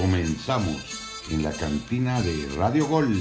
[0.00, 3.14] Comenzamos en la cantina de Radio Gol.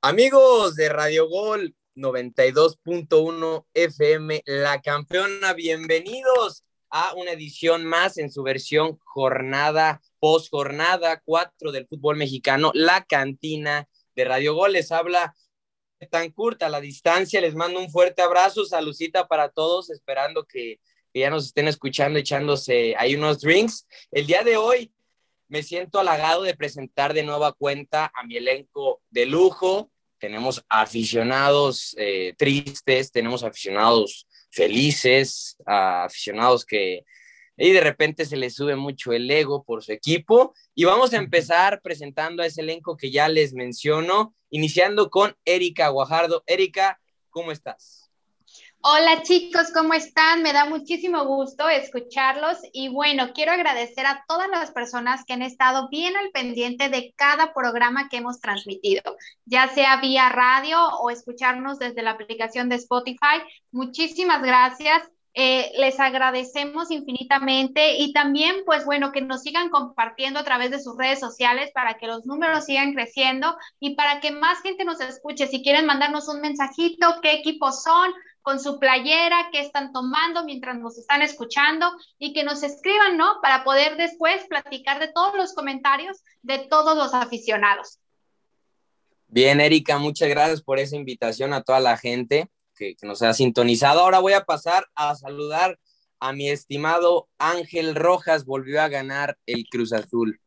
[0.00, 8.44] Amigos de Radio Gol 92.1 FM, la campeona, bienvenidos a una edición más en su
[8.44, 14.74] versión jornada, post jornada 4 del fútbol mexicano, la cantina de Radio Gol.
[14.74, 15.34] Les habla
[16.04, 20.80] tan curta la distancia, les mando un fuerte abrazo, saludcita para todos, esperando que,
[21.12, 23.86] ya nos estén escuchando, echándose ahí unos drinks.
[24.10, 24.92] El día de hoy
[25.46, 31.94] me siento halagado de presentar de nueva cuenta a mi elenco de lujo, tenemos aficionados
[31.98, 37.04] eh, tristes, tenemos aficionados felices, aficionados que
[37.56, 40.54] y de repente se les sube mucho el ego por su equipo.
[40.74, 45.88] Y vamos a empezar presentando a ese elenco que ya les menciono, iniciando con Erika
[45.88, 46.42] Guajardo.
[46.46, 48.04] Erika, ¿cómo estás?
[48.86, 50.42] Hola chicos, ¿cómo están?
[50.42, 55.40] Me da muchísimo gusto escucharlos y bueno, quiero agradecer a todas las personas que han
[55.40, 61.08] estado bien al pendiente de cada programa que hemos transmitido, ya sea vía radio o
[61.08, 63.40] escucharnos desde la aplicación de Spotify.
[63.70, 65.10] Muchísimas gracias.
[65.36, 70.78] Eh, les agradecemos infinitamente y también, pues bueno, que nos sigan compartiendo a través de
[70.78, 75.00] sus redes sociales para que los números sigan creciendo y para que más gente nos
[75.00, 75.48] escuche.
[75.48, 80.78] Si quieren mandarnos un mensajito, qué equipos son, con su playera, qué están tomando mientras
[80.78, 83.40] nos están escuchando y que nos escriban, ¿no?
[83.42, 87.98] Para poder después platicar de todos los comentarios de todos los aficionados.
[89.26, 94.00] Bien, Erika, muchas gracias por esa invitación a toda la gente que, nos ha sintonizado.
[94.00, 95.78] Ahora voy a pasar a saludar
[96.20, 100.40] a mi estimado Ángel Rojas, volvió a ganar el Cruz Azul.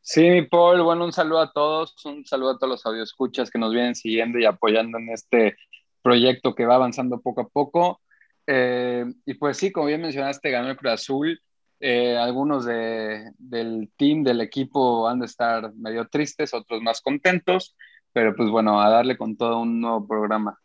[0.00, 3.58] Sí, mi Paul, bueno, un saludo a todos, un saludo a todos los audioscuchas que
[3.58, 5.56] nos vienen siguiendo y apoyando en este
[6.02, 8.00] proyecto que va avanzando poco a poco.
[8.46, 11.40] Eh, y pues sí, como bien mencionaste, ganó el Cruz Azul.
[11.80, 17.74] Eh, algunos de, del team, del equipo, han de estar medio tristes, otros más contentos,
[18.12, 20.58] pero pues bueno, a darle con todo un nuevo programa.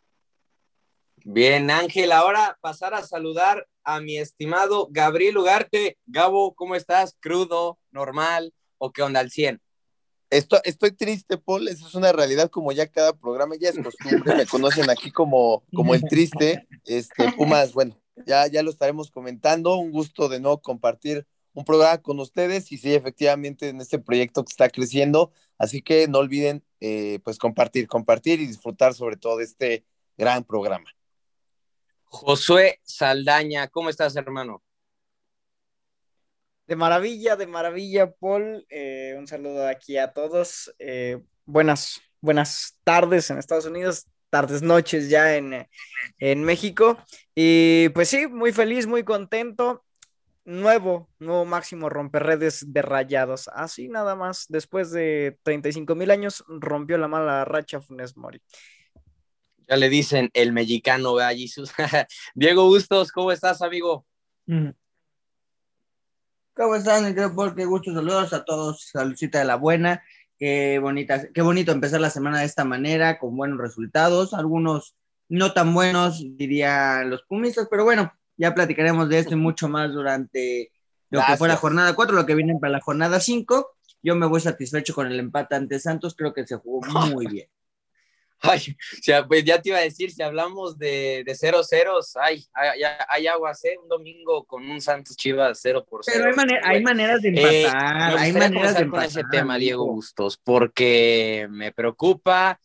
[1.28, 5.98] Bien, Ángel, ahora pasar a saludar a mi estimado Gabriel Ugarte.
[6.06, 7.16] Gabo, ¿cómo estás?
[7.18, 7.80] ¿Crudo?
[7.90, 8.54] ¿Normal?
[8.78, 9.60] ¿O qué onda al 100?
[10.30, 14.36] Estoy, estoy triste, Paul, eso es una realidad como ya cada programa, ya es costumbre,
[14.36, 19.74] me conocen aquí como, como el triste, este, Pumas, bueno, ya, ya lo estaremos comentando,
[19.74, 24.44] un gusto de no compartir un programa con ustedes y sí, efectivamente en este proyecto
[24.44, 29.38] que está creciendo, así que no olviden eh, pues compartir, compartir y disfrutar sobre todo
[29.38, 29.84] de este
[30.16, 30.86] gran programa.
[32.06, 34.62] Josué Saldaña, ¿cómo estás, hermano?
[36.66, 38.66] De maravilla, de maravilla, Paul.
[38.70, 40.74] Eh, un saludo aquí a todos.
[40.78, 45.68] Eh, buenas, buenas tardes en Estados Unidos, tardes, noches ya en,
[46.18, 46.98] en México.
[47.34, 49.84] Y pues sí, muy feliz, muy contento.
[50.44, 53.48] Nuevo, nuevo máximo romperredes de rayados.
[53.52, 58.40] Así nada más, después de 35 mil años, rompió la mala racha Funes Mori.
[59.68, 61.72] Ya le dicen el mexicano, vea, Jesús.
[62.34, 64.06] Diego Bustos, ¿cómo estás, amigo?
[64.46, 64.70] Mm.
[66.54, 67.14] ¿Cómo están?
[67.14, 68.88] Qué gusto saludos a todos.
[68.90, 70.02] Saludcita de la buena.
[70.38, 74.34] Qué bonita, qué bonito empezar la semana de esta manera, con buenos resultados.
[74.34, 74.94] Algunos
[75.28, 79.92] no tan buenos, dirían los pumistas, pero bueno, ya platicaremos de esto y mucho más
[79.92, 80.72] durante
[81.10, 83.76] lo que fue la jornada 4, lo que viene para la jornada 5.
[84.02, 87.48] Yo me voy satisfecho con el empate ante Santos, creo que se jugó muy bien.
[88.40, 92.16] Ay, o sea, pues ya te iba a decir, si hablamos de, de cero ceros,
[92.16, 93.76] ay, hay, hay aguas, ¿eh?
[93.82, 96.18] Un domingo con un Santos Chivas cero por cero.
[96.18, 98.88] Pero hay, maneras de eh, empatar, hay maneras de empatar.
[98.88, 102.60] con ese tema, Diego Bustos, porque me preocupa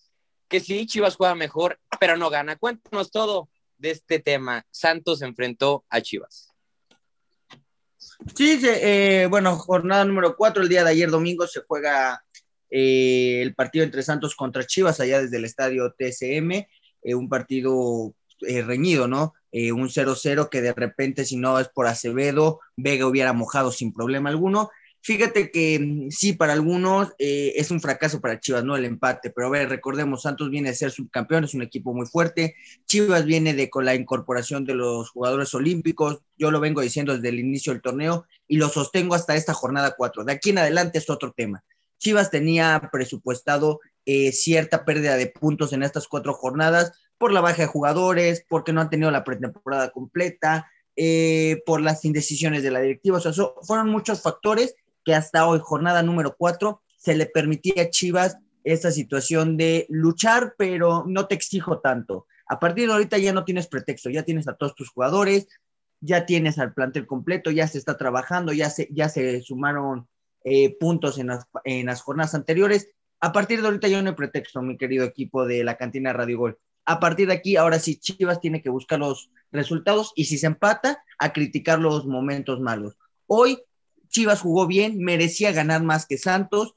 [0.48, 2.58] que sí, Chivas juega mejor, pero no gana.
[2.58, 4.66] Cuéntanos todo de este tema.
[4.70, 6.50] Santos enfrentó a Chivas.
[8.36, 12.24] Sí, eh, bueno, jornada número cuatro, el día de ayer domingo se juega
[12.71, 16.51] eh, el partido entre Santos contra Chivas allá desde el estadio TSM,
[17.03, 18.15] eh, un partido
[18.47, 19.33] eh, reñido, ¿no?
[19.53, 24.29] un 0-0 que de repente si no es por Acevedo, Vega hubiera mojado sin problema
[24.29, 24.69] alguno.
[25.01, 28.77] Fíjate que mm, sí, para algunos es un fracaso para Chivas, ¿no?
[28.77, 32.06] El empate, pero a ver, recordemos, Santos viene a ser subcampeón, es un equipo muy
[32.06, 37.13] fuerte, Chivas viene de con la incorporación de los jugadores olímpicos, yo lo vengo diciendo
[37.13, 40.23] desde el inicio del torneo y lo sostengo hasta esta jornada 4.
[40.23, 41.62] De aquí en adelante es otro tema.
[42.01, 47.62] Chivas tenía presupuestado eh, cierta pérdida de puntos en estas cuatro jornadas por la baja
[47.62, 52.81] de jugadores, porque no han tenido la pretemporada completa, eh, por las indecisiones de la
[52.81, 53.19] directiva.
[53.19, 53.31] O sea,
[53.62, 54.75] fueron muchos factores
[55.06, 60.56] que hasta hoy, jornada número cuatro, se le permitía a Chivas esta situación de luchar,
[60.57, 62.25] pero no te exijo tanto.
[62.47, 65.47] A partir de ahorita ya no tienes pretexto, ya tienes a todos tus jugadores,
[66.00, 70.07] ya tienes al plantel completo, ya se está trabajando, ya se, ya se sumaron
[70.44, 72.90] eh, puntos en las, jornadas anteriores.
[73.20, 76.40] A partir de ahorita ya no hay pretexto, mi querido equipo de la cantina Radio
[76.40, 76.60] Gol.
[76.86, 80.48] A partir de aquí, ahora sí, Chivas tiene que buscar los resultados y si se
[80.48, 82.98] empata, a criticar los momentos malos.
[83.28, 83.60] Hoy
[84.10, 86.76] Chivas jugó bien, merecía ganar más que Santos,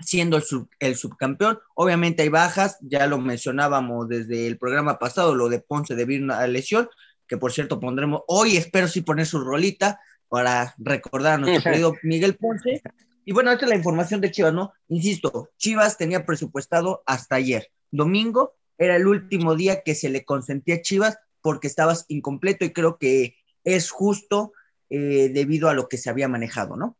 [0.00, 0.40] siendo
[0.78, 1.58] el, subcampeón.
[1.74, 6.46] Obviamente hay bajas, ya lo mencionábamos desde el programa pasado, lo de Ponce a una
[6.46, 6.88] lesión,
[7.26, 11.94] que por cierto pondremos hoy, espero sí poner su rolita para recordar a nuestro querido
[12.02, 12.80] Miguel Ponce.
[13.26, 14.72] Y bueno, esta es la información de Chivas, ¿no?
[14.88, 17.70] Insisto, Chivas tenía presupuestado hasta ayer.
[17.90, 22.72] Domingo era el último día que se le consentía a Chivas porque estabas incompleto y
[22.72, 23.34] creo que
[23.64, 24.52] es justo
[24.88, 26.96] eh, debido a lo que se había manejado, ¿no?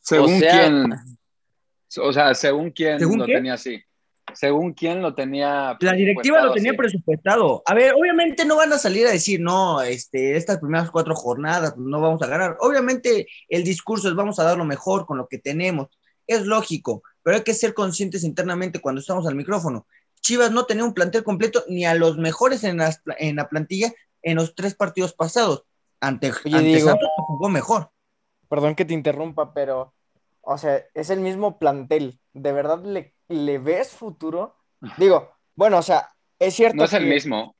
[0.00, 0.94] Según quién,
[1.98, 3.82] o sea, según quién lo tenía así.
[4.34, 5.76] Según quién lo tenía.
[5.80, 7.62] La directiva lo tenía presupuestado.
[7.66, 11.76] A ver, obviamente no van a salir a decir, no, este, estas primeras cuatro jornadas
[11.76, 12.56] no vamos a ganar.
[12.60, 15.88] Obviamente el discurso es vamos a dar lo mejor con lo que tenemos.
[16.26, 19.86] Es lógico, pero hay que ser conscientes internamente cuando estamos al micrófono.
[20.20, 22.80] Chivas no tenía un plantel completo ni a los mejores en,
[23.18, 23.92] en la plantilla
[24.22, 25.64] en los tres partidos pasados.
[26.00, 27.90] Ante, Santos jugó mejor.
[28.48, 29.94] Perdón que te interrumpa, pero,
[30.40, 32.20] o sea, es el mismo plantel.
[32.32, 34.56] ¿De verdad le, le ves futuro?
[34.98, 36.76] Digo, bueno, o sea, es cierto.
[36.76, 37.56] No es el mismo.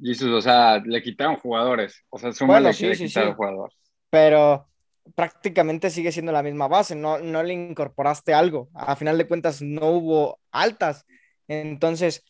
[0.00, 2.04] Jesús, o sea, le quitaron jugadores.
[2.10, 3.76] O sea, bueno, sí, que le sí, quitaron jugadores.
[4.10, 4.68] Pero
[5.14, 8.68] prácticamente sigue siendo la misma base, no, no le incorporaste algo.
[8.74, 11.06] A final de cuentas, no hubo altas.
[11.48, 12.24] Entonces,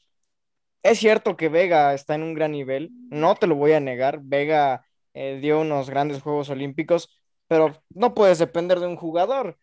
[0.83, 4.21] es cierto que Vega está en un gran nivel, no te lo voy a negar.
[4.23, 9.59] Vega eh, dio unos grandes Juegos Olímpicos, pero no puedes depender de un jugador.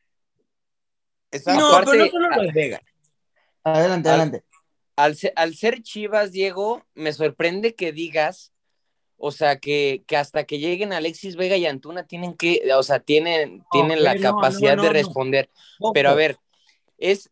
[1.45, 2.81] No, pero no solo Vega.
[3.63, 4.43] Adelante, adelante.
[4.95, 5.15] Al
[5.55, 8.53] ser, Chivas, Diego, me sorprende que digas,
[9.17, 13.63] o sea, que, hasta que lleguen Alexis Vega y Antuna tienen que, o sea, tienen,
[13.71, 15.49] tienen la capacidad de responder.
[15.93, 16.37] Pero a ver,
[16.97, 17.29] es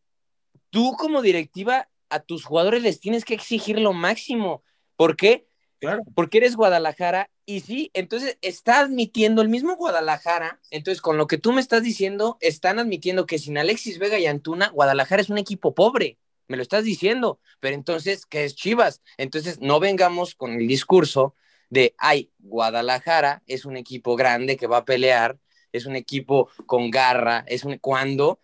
[0.70, 4.64] tú como directiva a tus jugadores les tienes que exigir lo máximo.
[4.96, 5.48] ¿Por qué?
[5.84, 6.04] Claro.
[6.16, 11.38] Porque eres Guadalajara y sí, entonces está admitiendo el mismo Guadalajara, entonces con lo que
[11.38, 15.38] tú me estás diciendo, están admitiendo que sin Alexis Vega y Antuna, Guadalajara es un
[15.38, 19.02] equipo pobre, me lo estás diciendo, pero entonces, ¿qué es Chivas?
[19.18, 21.36] Entonces, no vengamos con el discurso
[21.70, 25.38] de, ay, Guadalajara es un equipo grande que va a pelear,
[25.74, 28.40] es un equipo con garra, es un cuando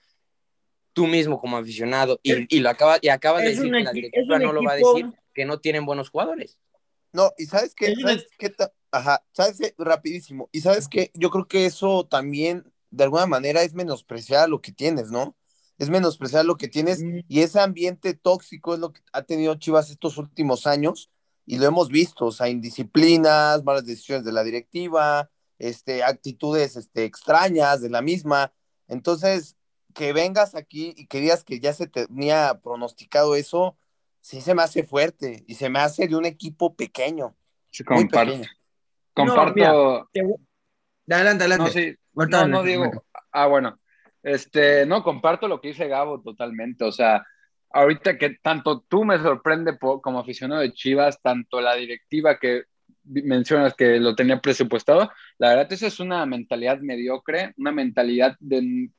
[0.92, 4.52] tú mismo como aficionado, y, lo acaba, y acabas de decir que la directiva no
[4.52, 6.60] lo va a decir, que no tienen buenos jugadores.
[7.12, 8.54] No, y sabes qué, ¿sabes qué?
[8.92, 9.74] Ajá, sabes qué?
[9.78, 14.62] rapidísimo, y sabes qué, yo creo que eso también, de alguna manera, es menospreciar lo
[14.62, 15.36] que tienes, ¿no?
[15.78, 19.90] Es menospreciar lo que tienes, y ese ambiente tóxico es lo que ha tenido Chivas
[19.90, 21.10] estos últimos años,
[21.46, 27.06] y lo hemos visto, o sea, indisciplinas, malas decisiones de la directiva, este, actitudes este,
[27.06, 28.54] extrañas de la misma.
[28.88, 29.56] Entonces,
[29.94, 33.78] que vengas aquí y que digas que ya se tenía pronosticado eso,
[34.21, 37.36] sí se me hace fuerte y se me hace de un equipo pequeño.
[37.69, 38.42] Sí, comparto.
[39.13, 40.10] Comparto.
[41.10, 42.00] adelante, adelante.
[42.13, 43.06] No, no, digo.
[43.31, 43.80] Ah, bueno.
[44.21, 46.83] Este, no, comparto lo que dice Gabo totalmente.
[46.83, 47.26] O sea,
[47.71, 52.64] ahorita que tanto tú me sorprende como aficionado de Chivas, tanto la directiva que
[53.04, 58.90] mencionas que lo tenía presupuestado, la verdad, eso es una mentalidad mediocre, una mentalidad de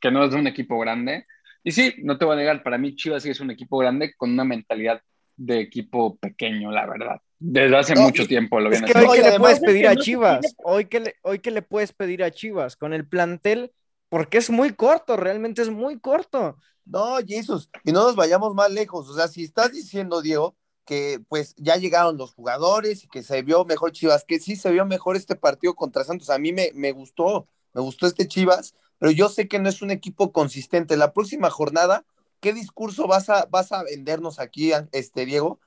[0.00, 1.26] que no es de un equipo grande.
[1.64, 4.12] Y sí, no te voy a negar, para mí Chivas sí es un equipo grande
[4.16, 5.00] con una mentalidad
[5.36, 7.20] de equipo pequeño, la verdad.
[7.38, 10.54] Desde hace mucho tiempo lo viene es que hoy que le puedes pedir a Chivas,
[10.62, 13.72] hoy que, le, hoy que le puedes pedir a Chivas con el plantel,
[14.08, 16.58] porque es muy corto, realmente es muy corto.
[16.84, 19.08] No, Jesús, y no nos vayamos más lejos.
[19.08, 20.54] O sea, si estás diciendo, Diego,
[20.84, 24.70] que pues ya llegaron los jugadores y que se vio mejor Chivas, que sí se
[24.70, 26.28] vio mejor este partido contra Santos.
[26.30, 29.82] A mí me, me gustó, me gustó este Chivas, pero yo sé que no es
[29.82, 30.96] un equipo consistente.
[30.96, 32.04] La próxima jornada,
[32.40, 35.60] ¿qué discurso vas a, vas a vendernos aquí, este Diego?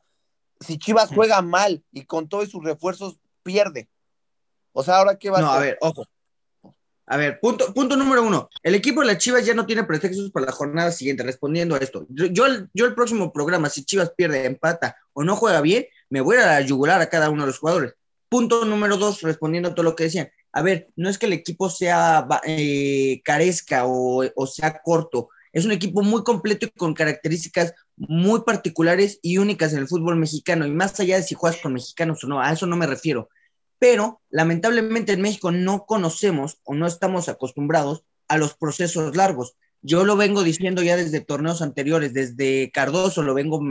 [0.60, 3.90] Si Chivas juega mal y con todos sus refuerzos pierde.
[4.74, 5.62] O sea, ¿ahora qué va no, a hacer?
[5.62, 6.06] a ver, ojo.
[7.10, 8.50] A ver, punto, punto número uno.
[8.62, 11.78] El equipo de las Chivas ya no tiene pretextos para la jornada siguiente, respondiendo a
[11.78, 12.06] esto.
[12.10, 16.36] Yo, yo, el próximo programa, si Chivas pierde, empata o no juega bien, me voy
[16.36, 17.94] a yugular a cada uno de los jugadores.
[18.28, 21.34] Punto número dos, respondiendo a todo lo que decían a ver, no es que el
[21.34, 27.76] equipo sea eh, carezca o, sea corto, es un equipo muy completo y con características
[27.96, 31.74] muy particulares y únicas en el fútbol mexicano, y más allá de si juegas con
[31.74, 33.30] mexicanos o no, a eso no me refiero.
[33.78, 39.58] Pero lamentablemente en México no conocemos o no estamos acostumbrados a los procesos largos.
[39.84, 43.62] Yo lo vengo diciendo ya desde torneos anteriores, desde Cardoso lo vengo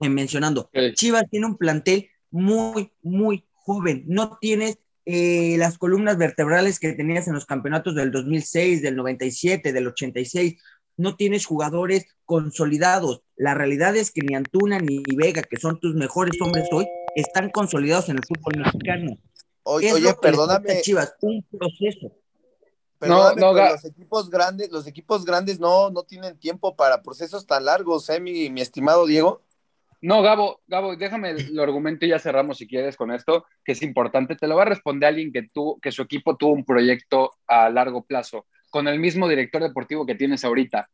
[0.00, 0.70] eh, mencionando.
[0.94, 4.02] Chivas tiene un plantel muy, muy joven.
[4.08, 9.72] No tienes eh, las columnas vertebrales que tenías en los campeonatos del 2006, del 97,
[9.72, 10.62] del 86.
[10.96, 13.22] No tienes jugadores consolidados.
[13.36, 17.50] La realidad es que ni Antuna ni Vega, que son tus mejores hombres hoy, están
[17.50, 19.18] consolidados en el fútbol mexicano.
[19.62, 20.80] Oye, oye perdóname.
[20.82, 22.12] Chivas, un proceso.
[23.00, 27.64] no, no, los equipos grandes, los equipos grandes no, no tienen tiempo para procesos tan
[27.64, 29.42] largos, ¿eh, mi, mi estimado Diego?
[30.02, 33.82] No, Gabo, Gabo, déjame el argumento y ya cerramos si quieres con esto, que es
[33.82, 34.34] importante.
[34.34, 37.68] Te lo va a responder alguien que, tú, que su equipo tuvo un proyecto a
[37.68, 40.88] largo plazo, con el mismo director deportivo que tienes ahorita.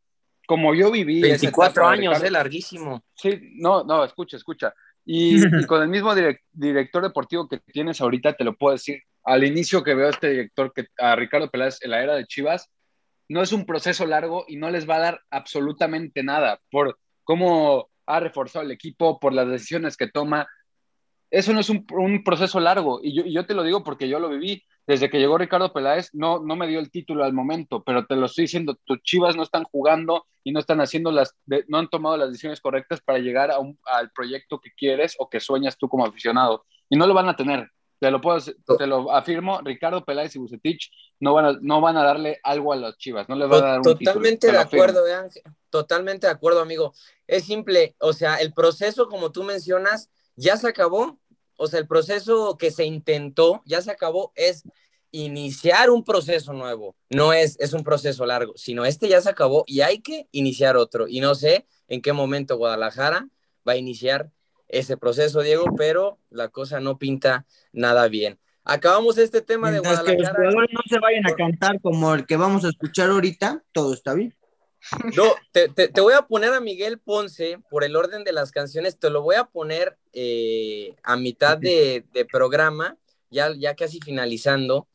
[0.47, 1.21] Como yo viví...
[1.21, 3.05] 24 años, es larguísimo.
[3.15, 4.75] Sí, no, no, escucha, escucha.
[5.05, 6.13] Y, con el mismo
[6.53, 10.31] director deportivo que tienes ahorita, te lo puedo decir, al inicio que veo a este
[10.31, 12.71] director, que, a Ricardo Peláez en la era de Chivas,
[13.29, 17.89] no es un proceso largo y no les va a dar absolutamente nada por cómo
[18.07, 20.47] ha reforzado el equipo, por las decisiones que toma.
[21.31, 21.85] Eso no es un,
[22.25, 24.63] proceso largo y yo, te lo digo porque yo lo viví.
[24.87, 28.15] Desde que llegó Ricardo Peláez, no, no me dio el título al momento, pero te
[28.15, 31.35] lo estoy diciendo, tus chivas no están jugando y no están haciendo las,
[31.67, 35.29] no han tomado las decisiones correctas para llegar a un, al proyecto que quieres o
[35.29, 36.65] que sueñas tú como aficionado.
[36.89, 37.69] Y no lo van a tener.
[37.99, 38.39] Te lo, puedo,
[38.77, 42.73] te lo afirmo, Ricardo Peláez y Bucetich no van a, no van a darle algo
[42.73, 46.33] a las chivas, no le van a dar un Totalmente de acuerdo, eh, totalmente de
[46.33, 46.93] acuerdo, amigo.
[47.27, 51.19] Es simple, o sea, el proceso, como tú mencionas, ya se acabó.
[51.57, 54.65] O sea, el proceso que se intentó ya se acabó, es
[55.11, 56.97] iniciar un proceso nuevo.
[57.09, 60.77] No es, es un proceso largo, sino este ya se acabó y hay que iniciar
[60.77, 61.09] otro.
[61.09, 63.29] Y no sé en qué momento Guadalajara
[63.67, 64.31] va a iniciar
[64.69, 68.39] ese proceso, Diego, pero la cosa no pinta nada bien.
[68.65, 70.17] Acabamos este tema de Guadalajara.
[70.17, 73.63] Que los jugadores no se vayan a cantar como el que vamos a escuchar ahorita,
[73.73, 74.35] todo está bien.
[75.17, 78.99] No, te, te, voy a poner a Miguel Ponce por el orden de las canciones,
[78.99, 82.97] te lo voy a poner eh, a mitad de, de, programa,
[83.31, 84.87] ya, ya casi finalizando,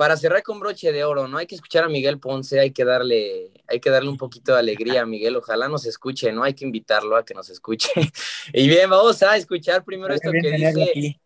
[0.00, 1.36] para cerrar con broche de oro, ¿no?
[1.36, 4.60] Hay que escuchar a Miguel Ponce, hay que darle, hay que darle un poquito de
[4.60, 6.42] alegría a Miguel, ojalá nos escuche, ¿no?
[6.42, 7.90] Hay que invitarlo a que nos escuche.
[8.54, 11.20] y bien, vamos a escuchar primero esto que dice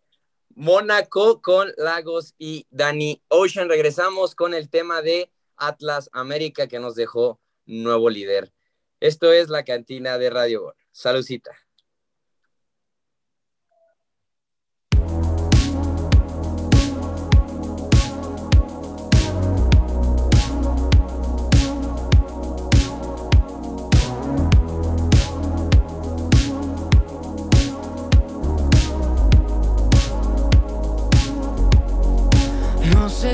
[0.55, 3.69] Mónaco con Lagos y Dani Ocean.
[3.69, 8.51] Regresamos con el tema de Atlas América que nos dejó nuevo líder.
[8.99, 10.75] Esto es la cantina de Radio Gol.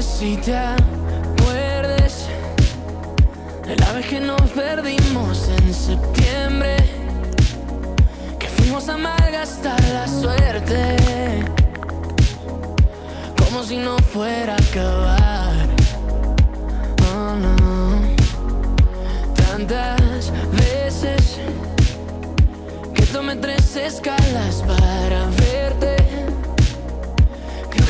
[0.02, 2.26] Si te acuerdes
[3.68, 6.76] de la vez que nos perdimos en septiembre,
[8.40, 11.46] que fuimos a malgastar la suerte,
[13.38, 15.68] como si no fuera a acabar.
[17.14, 18.02] Oh, no.
[19.36, 21.40] Tantas veces
[22.96, 26.02] que tomé tres escalas para verte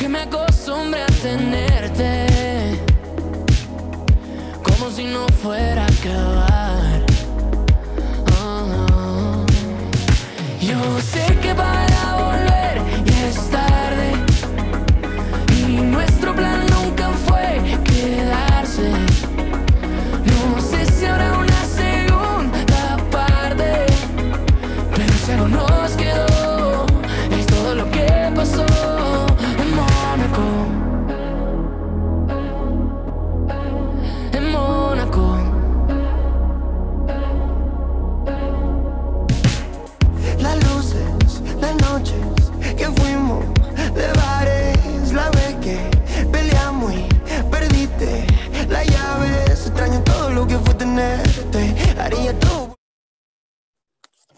[0.01, 0.17] que me
[0.61, 2.79] acostumbre a tenerte
[4.61, 7.01] como si no fuera a acabar.
[8.43, 9.43] Oh,
[10.61, 11.90] Yo sé que para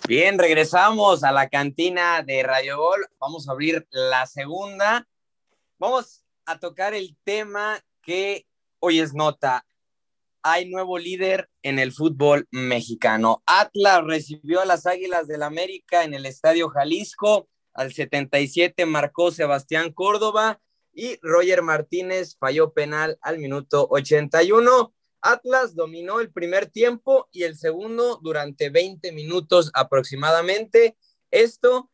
[0.05, 3.07] Bien, regresamos a la cantina de Radio Gol.
[3.21, 5.07] Vamos a abrir la segunda.
[5.79, 8.45] Vamos a tocar el tema que
[8.79, 9.65] hoy es nota.
[10.41, 13.43] Hay nuevo líder en el fútbol mexicano.
[13.45, 17.47] Atlas recibió a las Águilas del América en el Estadio Jalisco.
[17.73, 20.59] Al 77 marcó Sebastián Córdoba
[20.91, 24.93] y Roger Martínez falló penal al minuto 81.
[25.23, 30.97] Atlas dominó el primer tiempo y el segundo durante 20 minutos aproximadamente.
[31.31, 31.89] Esto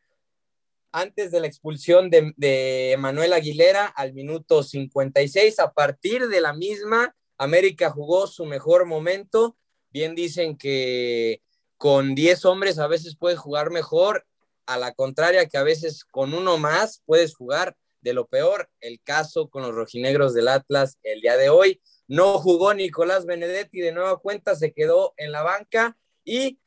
[0.92, 5.60] antes de la expulsión de, Manuel Aguilera al minuto 56.
[5.60, 9.56] A partir de la misma, América jugó su mejor momento
[9.92, 11.42] bien dicen que
[11.78, 14.26] con 10 hombres a veces puedes jugar mejor,
[14.66, 18.70] a la contraria que a veces con uno más puedes jugar de lo peor.
[18.82, 21.82] El caso con los rojinegros del Atlas el día de hoy.
[22.10, 26.60] No jugó Nicolás Benedetti de nueva cuenta, se quedó en la banca y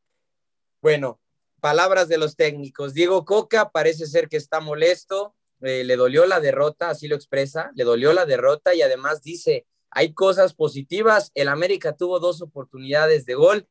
[0.80, 1.20] bueno,
[1.60, 2.94] palabras de los técnicos.
[2.94, 7.72] Diego Coca parece ser que está molesto, eh, le dolió la derrota, así lo expresa,
[7.74, 13.26] le dolió la derrota y además dice, hay cosas positivas, el América tuvo dos oportunidades
[13.26, 13.68] de gol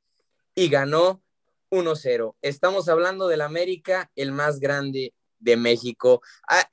[0.56, 1.24] y ganó
[1.70, 2.36] 1-0.
[2.42, 6.22] Estamos hablando del América, el más grande de México.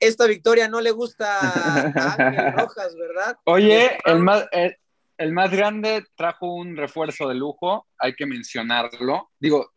[0.01, 3.37] Esta victoria no le gusta a Ángel Rojas, ¿verdad?
[3.45, 4.77] Oye, el más, el,
[5.19, 9.29] el más grande trajo un refuerzo de lujo, hay que mencionarlo.
[9.39, 9.69] Digo,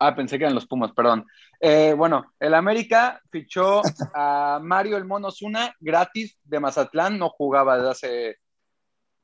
[0.00, 1.26] Ah, pensé que eran los Pumas, perdón.
[1.60, 3.82] Eh, bueno, el América fichó
[4.14, 8.36] a Mario El Mono Zuna gratis de Mazatlán, no jugaba desde hace,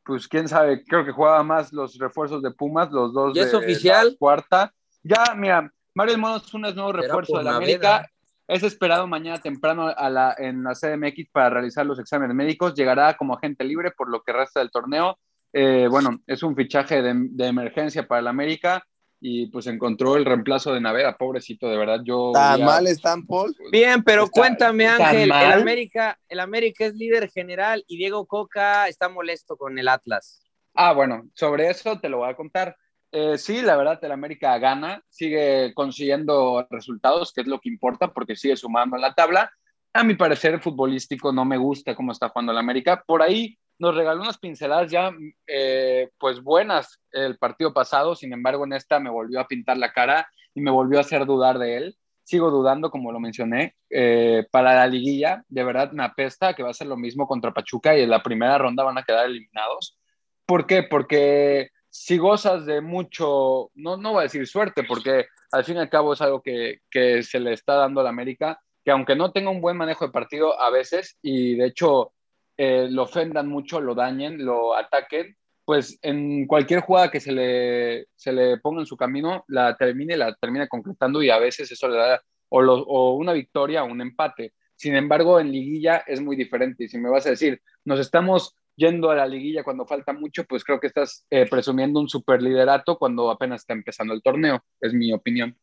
[0.04, 3.52] pues quién sabe, creo que jugaba más los refuerzos de Pumas, los dos ¿Y es
[3.52, 4.10] de oficial?
[4.10, 4.74] la cuarta.
[5.04, 7.56] Ya, mira, Mario El Mono Zuna es nuevo refuerzo de la.
[7.56, 8.08] América.
[8.46, 12.74] Es esperado mañana temprano a la, en la CDMX para realizar los exámenes médicos.
[12.74, 15.18] Llegará como agente libre por lo que resta del torneo.
[15.56, 18.84] Eh, bueno, es un fichaje de, de emergencia para el América
[19.20, 22.00] y pues encontró el reemplazo de Navera, pobrecito, de verdad.
[22.04, 23.54] Yo ¿Tan ya- mal están, Paul?
[23.70, 25.32] Bien, pero Está- cuéntame, está Ángel, el.
[25.32, 30.42] América, el América es líder general y Diego Coca está molesto con el Atlas.
[30.74, 32.76] Ah, bueno, sobre eso te lo voy a contar.
[33.12, 38.12] Eh, sí, la verdad, el América gana, sigue consiguiendo resultados, que es lo que importa,
[38.12, 39.50] porque sigue sumando en la tabla.
[39.92, 43.04] A mi parecer, futbolístico no me gusta cómo está jugando el América.
[43.06, 45.12] Por ahí nos regaló unas pinceladas ya,
[45.46, 49.92] eh, pues buenas el partido pasado, sin embargo, en esta me volvió a pintar la
[49.92, 51.96] cara y me volvió a hacer dudar de él.
[52.22, 56.70] Sigo dudando, como lo mencioné, eh, para la liguilla, de verdad me apesta que va
[56.70, 59.98] a ser lo mismo contra Pachuca y en la primera ronda van a quedar eliminados.
[60.46, 60.82] ¿Por qué?
[60.82, 65.80] Porque si gozas de mucho, no, no voy a decir suerte, porque al fin y
[65.80, 69.16] al cabo es algo que, que se le está dando a la América, que aunque
[69.16, 72.12] no tenga un buen manejo de partido a veces, y de hecho
[72.56, 78.06] eh, lo ofendan mucho, lo dañen, lo ataquen, pues en cualquier jugada que se le,
[78.16, 81.88] se le ponga en su camino, la termine, la termina concretando y a veces eso
[81.88, 84.52] le da o, lo- o una victoria o un empate.
[84.76, 86.84] Sin embargo, en liguilla es muy diferente.
[86.84, 90.44] Y si me vas a decir, nos estamos yendo a la liguilla cuando falta mucho,
[90.44, 94.92] pues creo que estás eh, presumiendo un superliderato cuando apenas está empezando el torneo, es
[94.92, 95.56] mi opinión.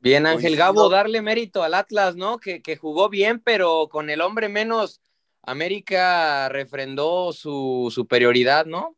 [0.00, 0.56] Bien, Ángel.
[0.56, 2.38] Gabo, darle mérito al Atlas, ¿no?
[2.38, 5.00] Que, que jugó bien, pero con el hombre menos,
[5.46, 8.96] América refrendó su superioridad, ¿no?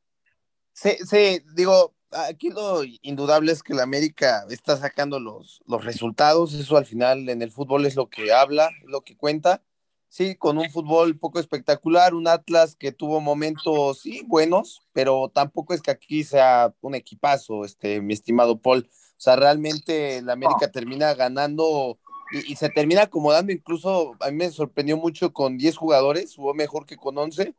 [0.72, 6.54] Sí, sí, digo, aquí lo indudable es que la América está sacando los, los resultados,
[6.54, 9.62] eso al final en el fútbol es lo que habla, lo que cuenta.
[10.08, 15.74] Sí, con un fútbol poco espectacular, un Atlas que tuvo momentos, sí, buenos, pero tampoco
[15.74, 18.88] es que aquí sea un equipazo, este, mi estimado Paul.
[18.88, 21.98] O sea, realmente la América termina ganando
[22.32, 26.54] y, y se termina acomodando, incluso a mí me sorprendió mucho con 10 jugadores, jugó
[26.54, 27.54] mejor que con 11.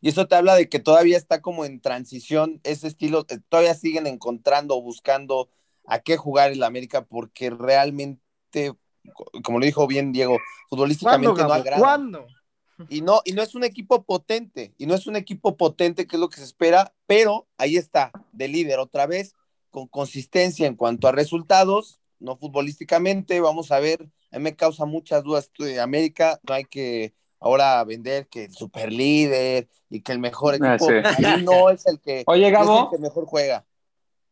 [0.00, 3.74] Y eso te habla de que todavía está como en transición ese estilo, eh, todavía
[3.74, 5.50] siguen encontrando o buscando
[5.86, 8.72] a qué jugar el América porque realmente,
[9.14, 11.82] co- como lo dijo bien Diego, ¿Cuándo, futbolísticamente no agrada.
[11.82, 12.26] ¿Cuándo?
[12.88, 16.16] Y no, y no es un equipo potente, y no es un equipo potente que
[16.16, 19.34] es lo que se espera, pero ahí está, de líder otra vez,
[19.70, 24.84] con consistencia en cuanto a resultados, no futbolísticamente, vamos a ver, a mí me causa
[24.86, 30.02] muchas dudas esto de América, no hay que ahora vender que el super líder y
[30.02, 30.92] que el mejor Ah, equipo, sí.
[31.16, 33.66] ahí no es el que, Oye, no es Gabo, el que mejor juega.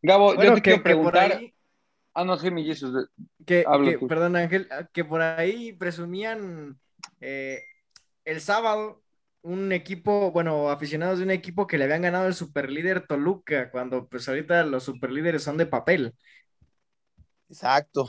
[0.02, 1.32] Gabo, Bueno, yo te que, quiero preguntar.
[1.32, 1.54] ahí,
[2.14, 3.08] Ah, no, sí, mi Jesus.
[3.46, 3.64] que,
[4.08, 6.78] perdón Ángel, que por ahí presumían
[7.20, 7.62] eh,
[8.24, 9.02] el sábado
[9.42, 14.08] un equipo, bueno, aficionados de un equipo que le habían ganado el superlíder Toluca, cuando
[14.08, 16.14] pues ahorita los superlíderes son de papel.
[17.48, 18.06] Exacto.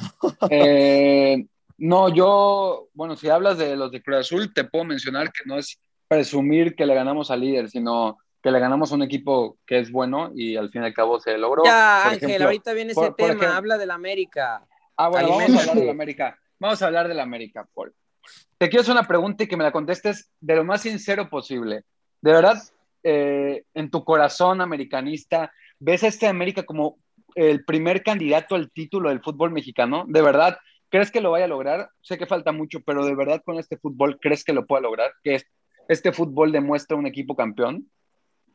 [0.49, 1.45] Eh,
[1.77, 5.57] no, yo, bueno, si hablas de los de Cruz Azul, te puedo mencionar que no
[5.57, 9.79] es presumir que le ganamos al líder, sino que le ganamos a un equipo que
[9.79, 11.63] es bueno y al fin y al cabo se logró.
[11.65, 14.65] Ya, Por Ángel, ejemplo, ahorita viene ese por- tema, ejemplo- habla del América.
[14.97, 15.79] Ah, bueno, vamos a hablar Aliméntate.
[15.79, 16.39] de la América.
[16.59, 17.93] Vamos a hablar de la América, Paul.
[18.57, 21.83] Te quiero hacer una pregunta y que me la contestes de lo más sincero posible.
[22.21, 22.61] De verdad,
[23.03, 26.97] eh, en tu corazón americanista, ¿ves a este América como
[27.47, 30.05] el primer candidato al título del fútbol mexicano?
[30.07, 30.57] ¿De verdad
[30.89, 31.89] crees que lo vaya a lograr?
[32.01, 35.11] Sé que falta mucho, pero ¿de verdad con este fútbol crees que lo pueda lograr?
[35.23, 35.45] ¿Que es-
[35.87, 37.89] este fútbol demuestra un equipo campeón?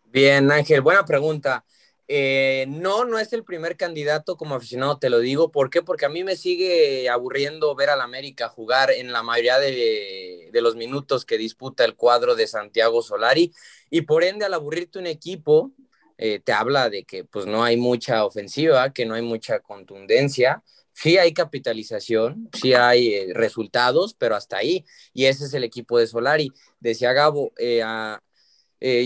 [0.05, 1.65] Bien, Ángel, buena pregunta.
[2.07, 5.51] Eh, no, no es el primer candidato como aficionado, te lo digo.
[5.51, 5.83] ¿Por qué?
[5.83, 10.61] Porque a mí me sigue aburriendo ver al América jugar en la mayoría de, de
[10.61, 13.53] los minutos que disputa el cuadro de Santiago Solari.
[13.91, 15.73] Y por ende, al aburrirte un equipo,
[16.19, 20.63] eh, te habla de que pues no hay mucha ofensiva, que no hay mucha contundencia.
[20.93, 24.85] Sí hay capitalización, sí hay eh, resultados, pero hasta ahí.
[25.13, 26.53] Y ese es el equipo de Solari.
[26.81, 28.21] Decía Gabo, eh, a-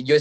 [0.05, 0.17] yo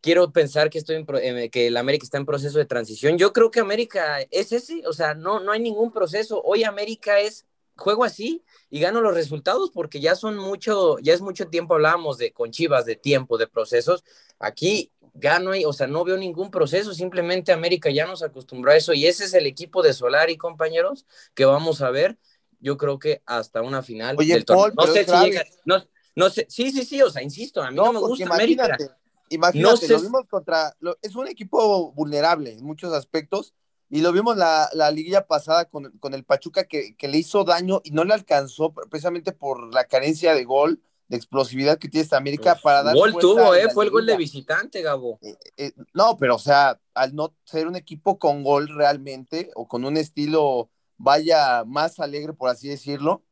[0.00, 1.04] quiero pensar que, estoy
[1.50, 3.18] que el América está en proceso de transición.
[3.18, 6.42] Yo creo que América es ese, o sea, no, no hay ningún proceso.
[6.44, 7.46] Hoy América es
[7.76, 12.18] juego así y gano los resultados porque ya son mucho, ya es mucho tiempo hablábamos
[12.18, 14.04] de con Chivas, de tiempo, de procesos.
[14.38, 18.70] Aquí ya no hay, o sea, no veo ningún proceso, simplemente América ya nos acostumbró
[18.72, 22.18] a eso y ese es el equipo de Solari, compañeros, que vamos a ver,
[22.60, 24.66] yo creo que hasta una final Oye, del torneo.
[24.66, 25.82] Paul, No sé si llega, no,
[26.16, 28.76] no sé, sí, sí, sí, o sea, insisto, a mí no, No, me gusta América.
[28.78, 28.90] imagínate,
[29.28, 33.54] imagínate, No sé lo vimos contra, lo- es un equipo vulnerable en muchos aspectos,
[33.90, 37.44] y lo vimos la, la liguilla pasada con, con el Pachuca que, que le hizo
[37.44, 42.02] daño y no le alcanzó precisamente por la carencia de gol, de explosividad que tiene
[42.04, 45.18] esta América Pues, para dar gol tuvo, eh, fue el gol de visitante, Gabo.
[45.56, 49.84] Eh, no, pero o sea, al no ser un equipo con gol realmente, o con
[49.84, 53.22] un estilo, vaya, más alegre, por así decirlo,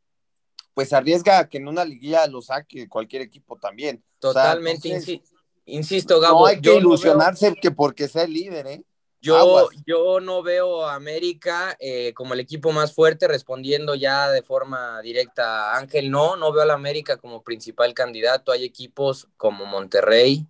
[0.73, 4.03] pues arriesga a que en una liguilla lo saque cualquier equipo también.
[4.23, 5.23] O sea, Totalmente, entonces, insi-
[5.67, 6.41] insisto, Gabo.
[6.41, 8.85] no hay que yo no veo- ilusionarse que porque sea el líder, ¿eh?
[9.21, 9.67] Yo, Aguas.
[9.87, 15.01] yo no veo a América eh, como el equipo más fuerte, respondiendo ya de forma
[15.03, 16.11] directa a Ángel.
[16.11, 18.53] No, no veo a la América como principal candidato.
[18.53, 20.47] Hay equipos como Monterrey,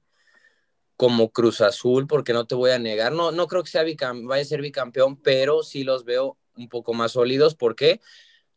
[0.97, 3.13] como Cruz Azul, porque no te voy a negar.
[3.13, 6.69] No, no creo que sea bicam- vaya a ser bicampeón, pero sí los veo un
[6.69, 8.01] poco más sólidos porque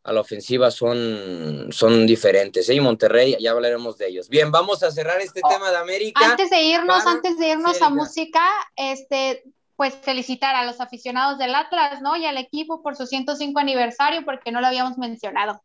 [0.02, 2.68] a la ofensiva son, son diferentes.
[2.70, 2.74] ¿eh?
[2.74, 4.28] Y Monterrey, ya hablaremos de ellos.
[4.30, 6.20] Bien, vamos a cerrar este tema de América.
[6.30, 8.42] Antes de irnos, para- antes de irnos a música,
[8.76, 9.44] este,
[9.80, 12.14] pues felicitar a los aficionados del Atlas, ¿no?
[12.14, 15.62] Y al equipo por su 105 aniversario, porque no lo habíamos mencionado.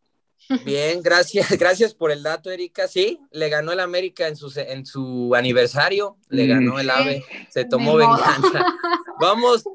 [0.63, 2.87] Bien, gracias, gracias por el dato, Erika.
[2.87, 6.49] Sí, le ganó el América en su, en su aniversario, le Mm.
[6.49, 8.63] ganó el AVE, se tomó venganza.
[9.19, 9.65] Vamos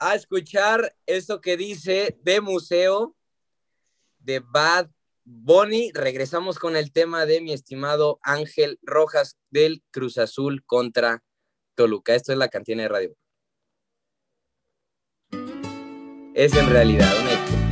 [0.00, 3.14] a escuchar esto que dice de museo
[4.18, 4.88] de Bad
[5.22, 5.92] Bunny.
[5.94, 11.22] Regresamos con el tema de mi estimado Ángel Rojas del Cruz Azul contra
[11.76, 12.16] Toluca.
[12.16, 13.16] Esto es la cantina de radio.
[16.34, 17.63] Es en realidad un hecho.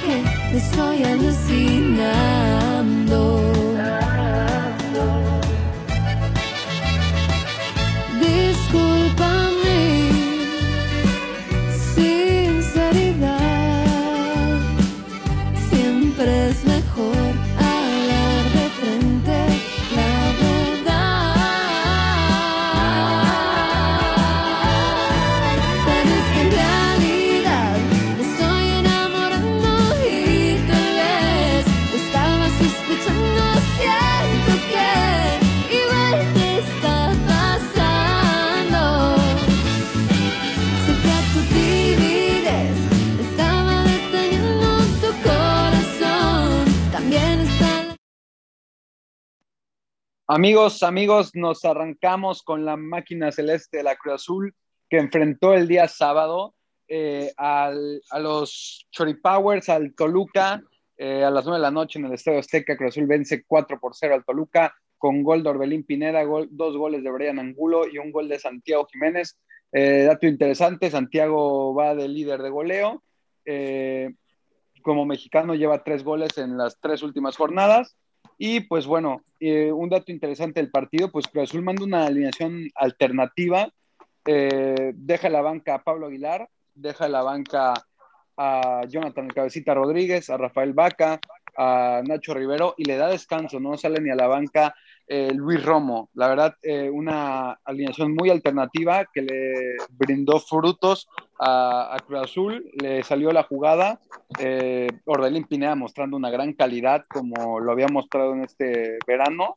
[0.00, 2.60] Que me estoy alucinando.
[50.32, 54.54] Amigos, amigos, nos arrancamos con la máquina celeste de la Cruz Azul
[54.88, 56.54] que enfrentó el día sábado
[56.86, 60.62] eh, al- a los Choripowers, al Toluca,
[60.96, 62.76] eh, a las 9 de la noche en el Estadio Azteca.
[62.76, 66.76] Cruz Azul vence 4 por 0 al Toluca con gol de Orbelín Pineda, gol- dos
[66.76, 69.36] goles de Brian Angulo y un gol de Santiago Jiménez.
[69.72, 73.02] Eh, dato interesante, Santiago va de líder de goleo.
[74.82, 77.96] Como mexicano lleva tres goles en las tres últimas jornadas.
[78.42, 82.70] Y pues bueno, eh, un dato interesante del partido, pues Cruz Azul manda una alineación
[82.74, 83.70] alternativa,
[84.24, 87.74] eh, deja la banca a Pablo Aguilar, deja la banca
[88.38, 91.20] a Jonathan Cabecita Rodríguez, a Rafael Vaca,
[91.62, 94.74] a Nacho Rivero y le da descanso, no sale ni a la banca
[95.06, 96.08] eh, Luis Romo.
[96.14, 101.06] La verdad, eh, una alineación muy alternativa que le brindó frutos
[101.38, 104.00] a, Cruz Azul, le salió la jugada.
[104.38, 109.56] Eh, Orbelín Pineda mostrando una gran calidad como lo había mostrado en este verano.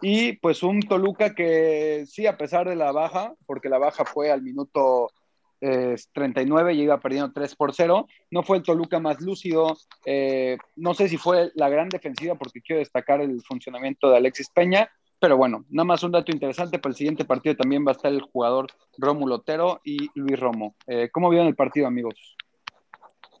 [0.00, 4.32] Y pues un Toluca que sí, a pesar de la baja, porque la baja fue
[4.32, 5.12] al minuto
[5.60, 8.06] eh, 39 y iba perdiendo 3 por 0.
[8.30, 12.60] No fue el Toluca más lúcido, eh, no sé si fue la gran defensiva porque
[12.60, 16.90] quiero destacar el funcionamiento de Alexis Peña, pero bueno, nada más un dato interesante, para
[16.90, 18.66] el siguiente partido también va a estar el jugador
[18.98, 20.76] Rómulo Otero y Luis Romo.
[20.86, 22.36] Eh, ¿Cómo vieron el partido, amigos?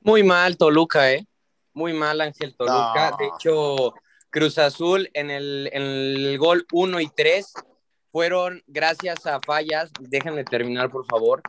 [0.00, 1.26] Muy mal Toluca, ¿eh?
[1.74, 3.10] Muy mal Ángel Toluca.
[3.10, 3.16] No.
[3.18, 3.94] De hecho,
[4.30, 7.52] Cruz Azul en el, en el gol 1 y 3
[8.10, 11.42] fueron gracias a fallas, déjenme terminar por favor,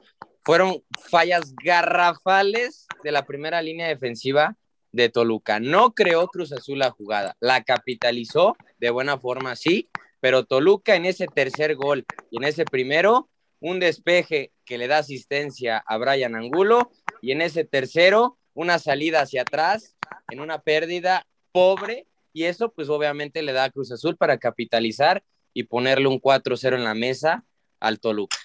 [0.47, 4.55] fueron fallas garrafales de la primera línea defensiva
[4.93, 5.59] de Toluca.
[5.59, 9.89] No creó Cruz Azul la jugada, la capitalizó de buena forma, sí,
[10.21, 13.27] pero Toluca en ese tercer gol y en ese primero,
[13.59, 19.19] un despeje que le da asistencia a Brian Angulo y en ese tercero, una salida
[19.19, 19.97] hacia atrás
[20.29, 25.25] en una pérdida pobre y eso pues obviamente le da a Cruz Azul para capitalizar
[25.53, 27.43] y ponerle un 4-0 en la mesa
[27.81, 28.37] al Toluca.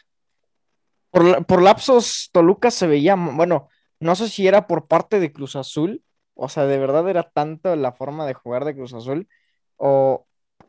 [1.13, 3.69] Por, por lapsos, Toluca se veía, bueno,
[4.01, 6.03] no sé si era por parte de Cruz Azul,
[6.35, 9.29] o sea, de verdad era tanto la forma de jugar de Cruz Azul,
[9.77, 10.27] o,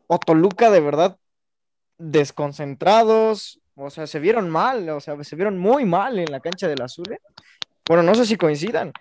[0.08, 1.17] o Toluca de verdad
[1.97, 6.67] desconcentrados, o sea, se vieron mal, o sea, se vieron muy mal en la cancha
[6.67, 7.19] del Azul, ¿eh?
[7.88, 8.93] Bueno, no sé si coincidan.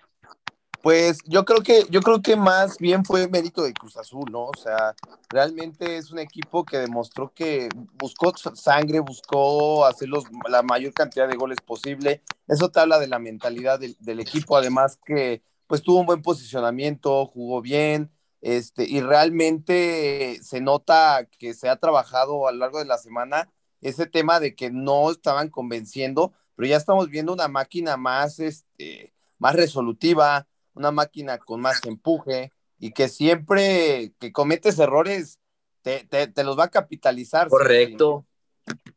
[0.83, 4.47] Pues yo creo que, yo creo que más bien fue mérito de Cruz Azul, ¿no?
[4.47, 4.93] O sea,
[5.29, 11.25] realmente es un equipo que demostró que buscó sangre, buscó hacer los- la mayor cantidad
[11.29, 12.21] de goles posible.
[12.49, 17.27] Eso te habla de la mentalidad del, equipo, además que pues tuvo un buen posicionamiento,
[17.27, 22.85] jugó bien, este, y realmente se nota que se ha trabajado a lo largo de
[22.85, 27.95] la semana ese tema de que no estaban convenciendo, pero ya estamos viendo una máquina
[27.95, 35.39] más, este, más resolutiva, una máquina con más empuje y que siempre que cometes errores
[35.81, 37.47] te, te- te los va a capitalizar.
[37.47, 38.25] Correcto,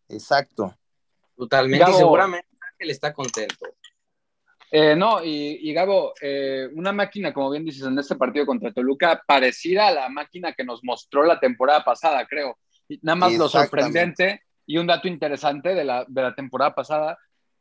[0.09, 0.77] Exacto.
[1.37, 1.77] totalmente.
[1.77, 1.99] Y Gabo.
[1.99, 3.67] seguramente Ángel está contento.
[4.71, 8.73] Eh, no, y, y Gabo, eh, una máquina, como bien dices, en este partido contra
[8.73, 12.59] Toluca, parecida a la máquina que nos mostró la temporada pasada, creo.
[12.89, 17.17] Y nada más lo sorprendente y un dato interesante de la, de la temporada pasada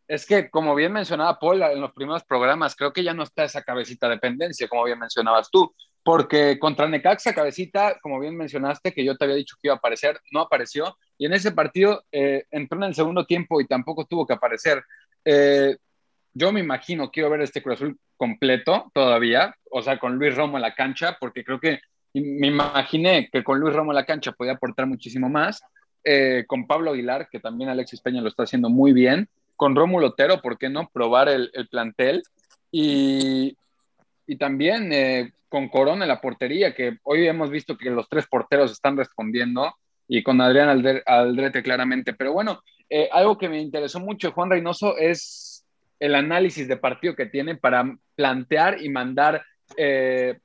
[0.08, 3.44] es que, como bien mencionaba Paul en los primeros programas, creo que ya no está
[3.44, 8.94] esa cabecita de dependencia, como bien mencionabas tú, porque contra Necaxa, cabecita, como bien mencionaste,
[8.94, 12.04] que yo te había dicho que iba a aparecer, no apareció, y en ese partido
[12.12, 14.84] eh, entró en el segundo tiempo y tampoco tuvo que aparecer.
[15.24, 15.78] Eh,
[16.34, 20.58] yo me imagino, quiero ver este Cruz Azul completo todavía, o sea, con Luis Romo
[20.58, 21.80] en la cancha, porque creo que
[22.13, 25.63] me imaginé que con Luis Romo en la cancha podía aportar muchísimo más,
[26.04, 30.08] eh, con Pablo Aguilar, que también Alexis Peña lo está haciendo muy bien, con Rómulo
[30.08, 32.24] Otero, ¿por qué no probar el, el plantel?
[32.72, 33.58] Y,
[34.28, 38.72] y también eh, con Corona la portería, que hoy hemos visto que los tres porteros
[38.72, 39.74] están respondiendo,
[40.08, 40.70] y con Adrián
[41.06, 42.13] Aldrete claramente.
[42.13, 45.65] Pero bueno, eh, algo que me interesó mucho, Juan Reynoso, es
[46.00, 49.44] el análisis de partido que tiene para plantear y mandar
[49.78, 50.38] eh,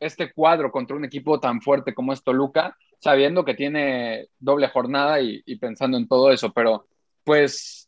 [0.00, 5.20] este cuadro contra un equipo tan fuerte como es Toluca, sabiendo que tiene doble jornada
[5.20, 6.52] y pensando en todo eso.
[6.52, 6.86] Pero
[7.22, 7.83] pues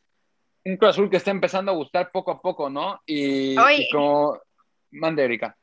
[0.67, 3.01] un Cruz Azul que está empezando a gustar poco a poco, ¿no?
[3.07, 3.87] Y, Oye.
[3.89, 4.39] y como...
[4.91, 5.57] Mande, Erika.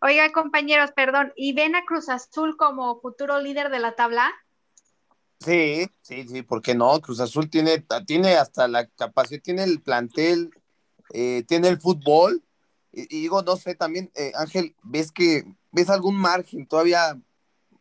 [0.00, 4.32] Oiga, compañeros, perdón, ¿y ven a Cruz Azul como futuro líder de la tabla?
[5.40, 7.00] Sí, sí, sí, ¿por qué no?
[7.00, 10.50] Cruz Azul tiene, tiene hasta la capacidad, tiene el plantel,
[11.12, 12.42] eh, tiene el fútbol.
[12.92, 17.18] Y, y digo, no sé, también, eh, Ángel, ¿ves que ves algún margen todavía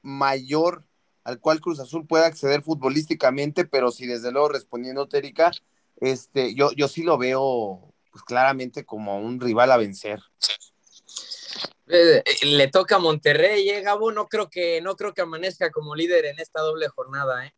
[0.02, 0.84] mayor
[1.24, 3.66] al cual Cruz Azul pueda acceder futbolísticamente?
[3.66, 5.52] Pero sí, desde luego, respondiendo, Erika,
[5.98, 10.20] este, yo, yo sí lo veo pues, claramente como un rival a vencer.
[11.88, 14.12] Eh, eh, le toca a Monterrey, ¿eh, Gabo?
[14.12, 17.54] No creo que, no creo que amanezca como líder en esta doble jornada, ¿eh?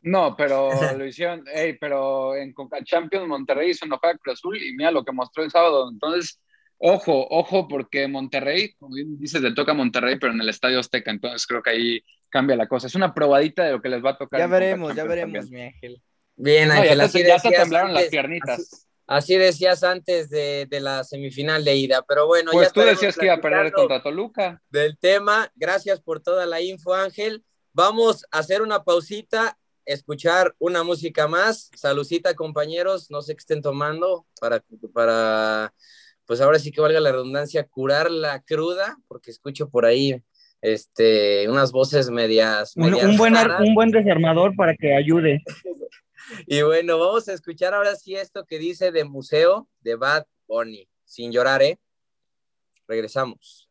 [0.00, 4.60] No, pero lo hicieron, ey, pero en Conca Champions Monterrey hizo enojar a Cruz Azul
[4.60, 5.88] y mira lo que mostró el sábado.
[5.90, 6.40] Entonces,
[6.78, 10.80] ojo, ojo, porque Monterrey, como bien dices, le toca a Monterrey, pero en el Estadio
[10.80, 12.86] Azteca, entonces creo que ahí cambia la cosa.
[12.86, 14.40] Es una probadita de lo que les va a tocar.
[14.40, 15.62] Ya veremos, ya veremos, también.
[15.62, 16.02] mi Ángel.
[16.40, 18.58] Bien, No, Ángel, ya te, ya te decías temblaron las piernitas.
[19.06, 22.80] Así, así decías antes de, de la semifinal de ida, pero bueno, pues ya tú
[22.80, 24.62] decías que iba a perder contra Toluca.
[24.70, 25.50] del tema.
[25.56, 27.42] Gracias por toda la info, Ángel.
[27.72, 31.70] Vamos a hacer una pausita, escuchar una música más.
[31.74, 33.10] Salucita, compañeros.
[33.10, 34.62] No sé qué estén tomando para,
[34.94, 35.72] para,
[36.24, 40.22] pues ahora sí que valga la redundancia, curar la cruda, porque escucho por ahí
[40.60, 42.76] este, unas voces medias.
[42.76, 45.42] Un, medias un buen, ar- un buen desarmador para que ayude.
[46.46, 50.88] Y bueno, vamos a escuchar ahora sí esto que dice de Museo de Bad Bunny.
[51.04, 51.78] Sin llorar, ¿eh?
[52.86, 53.68] Regresamos.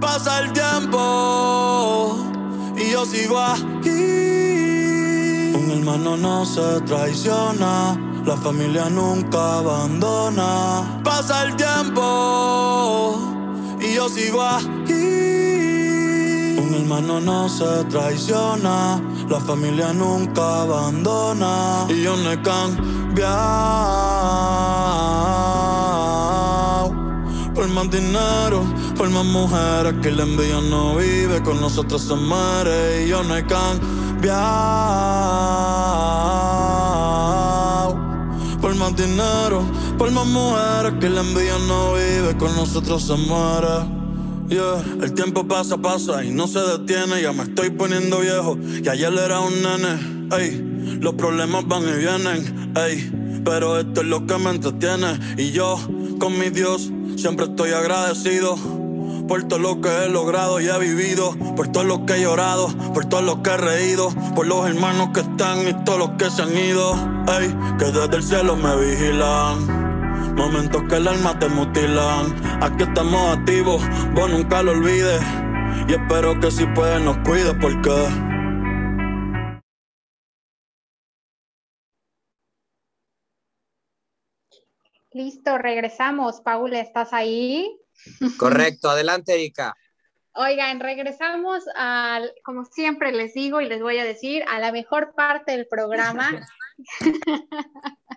[0.00, 2.16] Pasa el tiempo
[2.76, 3.90] y yo sigo aquí.
[5.54, 11.00] Un hermano no se traiciona, la familia nunca abandona.
[11.02, 13.18] Pasa el tiempo
[13.80, 14.92] y yo sigo aquí.
[16.58, 21.86] Un hermano no se traiciona, la familia nunca abandona.
[21.88, 22.90] Y yo no he cambiado.
[27.54, 28.64] Por más dinero,
[28.96, 33.36] por más mujeres que la envidia no vive, con nosotros se muere y yo no
[33.36, 33.80] he cambiado.
[38.96, 39.62] Dinero,
[39.98, 44.00] por más mujeres que la envidia no vive, con nosotros se muere.
[44.48, 44.82] Yeah.
[45.00, 47.22] El tiempo pasa, pasa y no se detiene.
[47.22, 50.28] Ya me estoy poniendo viejo y ayer era un nene.
[50.36, 52.72] Ey, los problemas van y vienen.
[52.76, 55.18] Ey, pero esto es lo que me entretiene.
[55.36, 55.78] Y yo,
[56.18, 58.56] con mi Dios, siempre estoy agradecido.
[59.30, 62.66] Por todo lo que he logrado y he vivido, por todo lo que he llorado,
[62.92, 66.28] por todo lo que he reído, por los hermanos que están y todos los que
[66.28, 66.94] se han ido.
[67.38, 70.34] Ey, que desde el cielo me vigilan.
[70.34, 72.34] Momentos que el alma te mutilan.
[72.60, 73.80] Aquí estamos activos,
[74.16, 75.22] vos nunca lo olvides.
[75.86, 78.08] Y espero que si puedes nos cuides porque.
[85.12, 86.40] Listo, regresamos.
[86.40, 87.79] Paul, ¿estás ahí?
[88.38, 89.74] Correcto, adelante, Erika.
[90.34, 95.12] Oigan, regresamos al, como siempre les digo y les voy a decir, a la mejor
[95.14, 96.46] parte del programa.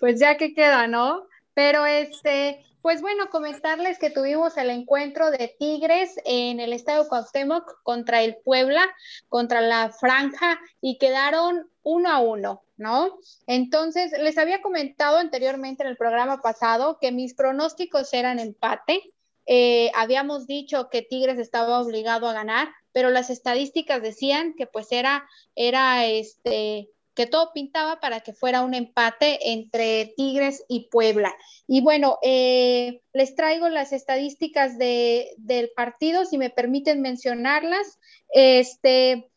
[0.00, 1.26] pues ya que queda, ¿no?
[1.54, 7.82] Pero este, pues bueno, comentarles que tuvimos el encuentro de Tigres en el Estadio Cuauhtémoc
[7.82, 8.82] contra el Puebla,
[9.28, 13.18] contra la Franja y quedaron uno a uno, ¿no?
[13.46, 19.14] Entonces, les había comentado anteriormente en el programa pasado que mis pronósticos eran empate.
[19.46, 24.92] Eh, habíamos dicho que Tigres estaba obligado a ganar, pero las estadísticas decían que pues
[24.92, 31.34] era, era este, que todo pintaba para que fuera un empate entre Tigres y Puebla.
[31.66, 37.98] Y bueno, eh, les traigo las estadísticas de, del partido, si me permiten mencionarlas.
[38.28, 39.30] Este,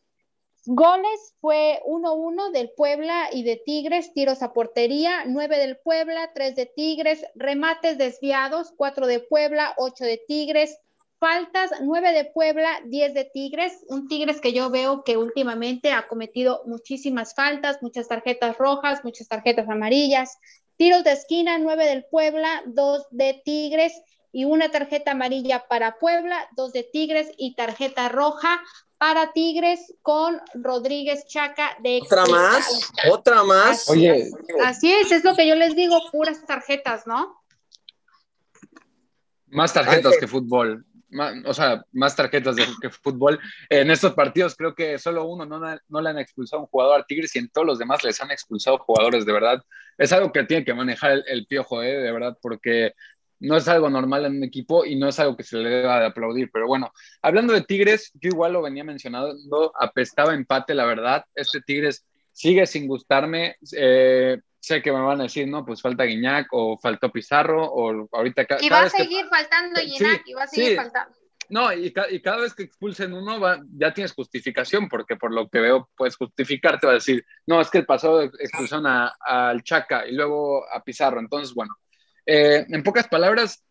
[0.66, 6.54] goles fue 1-1 del Puebla y de Tigres, tiros a portería, 9 del Puebla, 3
[6.54, 10.78] de Tigres, remates desviados, 4 de Puebla, 8 de Tigres,
[11.18, 16.08] faltas, 9 de Puebla, 10 de Tigres, un Tigres que yo veo que últimamente ha
[16.08, 20.38] cometido muchísimas faltas, muchas tarjetas rojas, muchas tarjetas amarillas,
[20.76, 24.00] tiros de esquina, 9 del Puebla, 2 de Tigres
[24.32, 28.60] y una tarjeta amarilla para Puebla, 2 de Tigres y tarjeta roja
[28.98, 33.82] para Tigres con Rodríguez Chaca de Otra más, otra más.
[33.88, 34.30] Así, Oye.
[34.64, 37.42] así es, es lo que yo les digo, puras tarjetas, ¿no?
[39.48, 40.86] Más tarjetas que fútbol.
[41.44, 43.38] O sea, más tarjetas de- que fútbol.
[43.68, 47.00] En estos partidos creo que solo uno no, no le han expulsado a un jugador
[47.00, 49.62] a Tigres y en todos los demás les han expulsado jugadores, de verdad.
[49.98, 51.98] Es algo que tiene que manejar el, el piojo, ¿eh?
[51.98, 52.94] de verdad, porque
[53.42, 56.00] no es algo normal en un equipo y no es algo que se le deba
[56.00, 56.50] de aplaudir.
[56.52, 61.24] Pero bueno, hablando de Tigres, yo igual lo venía mencionando, apestaba empate, la verdad.
[61.34, 63.56] Este Tigres sigue sin gustarme.
[63.76, 68.08] Eh, sé que me van a decir, no, pues falta Guiñac o faltó Pizarro o
[68.12, 70.76] ahorita Y va a que- seguir faltando Sí, Ginac, y va a seguir sí.
[70.76, 71.16] faltando.
[71.48, 75.32] no, y, ca- y cada vez que expulsen uno, va- ya tienes justificación, porque por
[75.34, 79.12] lo que veo, puedes justificarte, va a decir, no, es que el pasado expulsaron a-
[79.20, 81.20] al Chaca y luego a Pizarro.
[81.20, 81.74] Entonces, bueno,
[82.26, 83.62] eh, en pocas palabras,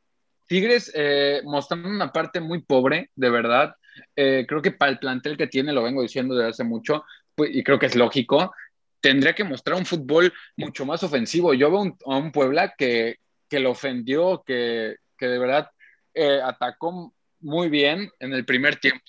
[0.48, 3.76] Tigres eh, mostrando una parte muy pobre, de verdad.
[4.16, 7.52] Eh, creo que para el plantel que tiene, lo vengo diciendo desde hace mucho, pues,
[7.54, 8.54] y creo que es lógico,
[9.00, 11.54] tendría que mostrar un fútbol mucho más ofensivo.
[11.54, 15.72] Yo veo a un Puebla que, que lo ofendió, que, que de verdad
[16.14, 19.06] eh, atacó muy bien en el primer tiempo.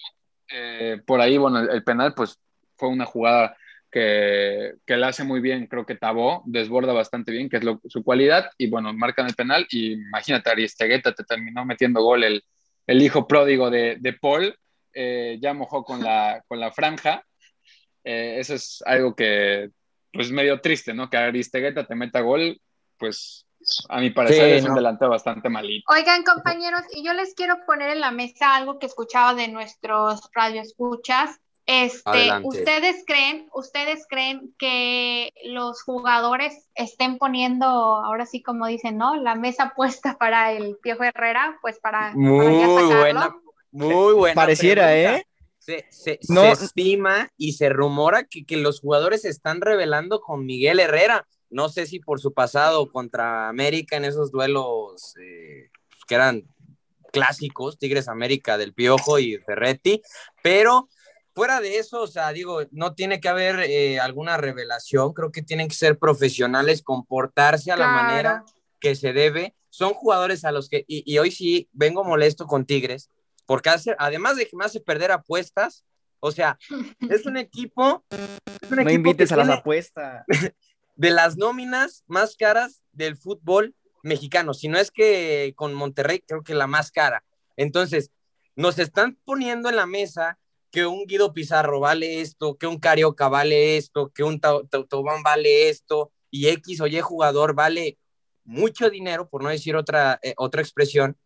[1.06, 2.38] Por ahí, bueno, el, el penal, pues
[2.76, 3.56] fue una jugada
[3.92, 7.80] que, que la hace muy bien, creo que Tabó, desborda bastante bien, que es lo-
[7.88, 12.42] su cualidad, y bueno, marcan el penal, y imagínate, Aristegueta te terminó metiendo gol el,
[12.86, 14.56] el hijo pródigo de, de Paul,
[14.94, 17.22] eh, ya mojó con la, con la franja,
[18.04, 19.70] Eh, eso es algo que,
[20.12, 21.08] pues medio triste, ¿no?
[21.08, 22.58] Que Aristegueta te meta gol,
[22.98, 23.46] pues
[23.88, 25.84] a mi parecer Sí, es un delantero bastante malito.
[25.92, 30.28] Oigan, compañeros, y yo les quiero poner en la mesa algo que escuchaba de nuestros
[30.34, 31.38] radioescuchas.
[31.66, 32.48] Este, Adelante.
[32.48, 39.14] ¿ustedes creen, ustedes creen que los jugadores estén poniendo, ahora sí como dicen, ¿no?
[39.16, 42.98] La mesa puesta para el Piojo Herrera, pues para, para ya Muy sacarlo?
[42.98, 43.36] buena,
[43.70, 44.34] muy buena.
[44.34, 45.16] Pareciera, pregunta.
[45.18, 45.26] ¿eh?
[45.58, 46.52] Se, se- No.
[46.56, 51.28] se estima y se rumora que, que los jugadores se están revelando con Miguel Herrera.
[51.50, 55.70] No sé si por su pasado contra América en esos duelos eh,
[56.08, 56.42] que eran
[57.12, 60.02] clásicos, Tigres América del Piojo y Ferretti,
[60.42, 60.88] pero
[61.34, 65.42] fuera de eso, o sea, digo, no tiene que haber eh, alguna revelación, creo que
[65.42, 68.02] tienen que ser profesionales, comportarse a la Claro.
[68.08, 68.44] manera
[68.80, 69.54] que se debe.
[69.70, 73.10] Son jugadores a los que, y, y hoy sí vengo molesto con Tigres,
[73.46, 75.84] porque hace, además de que me hace perder apuestas,
[76.20, 76.58] o sea,
[77.10, 80.24] es un equipo, es un No equipo que invites a las apuestas.
[80.96, 86.42] de las nóminas más caras del fútbol mexicano, si no es que con Monterrey creo
[86.42, 87.24] que la más cara.
[87.56, 88.10] Entonces,
[88.56, 90.38] nos están poniendo en la mesa
[90.72, 94.88] que un Guido Pizarro vale esto, que un Carioca vale esto, que un Tau- Tau-
[94.88, 97.98] Taubán vale esto, y X o Y jugador vale
[98.44, 101.16] mucho dinero, por no decir otra, eh, otra expresión.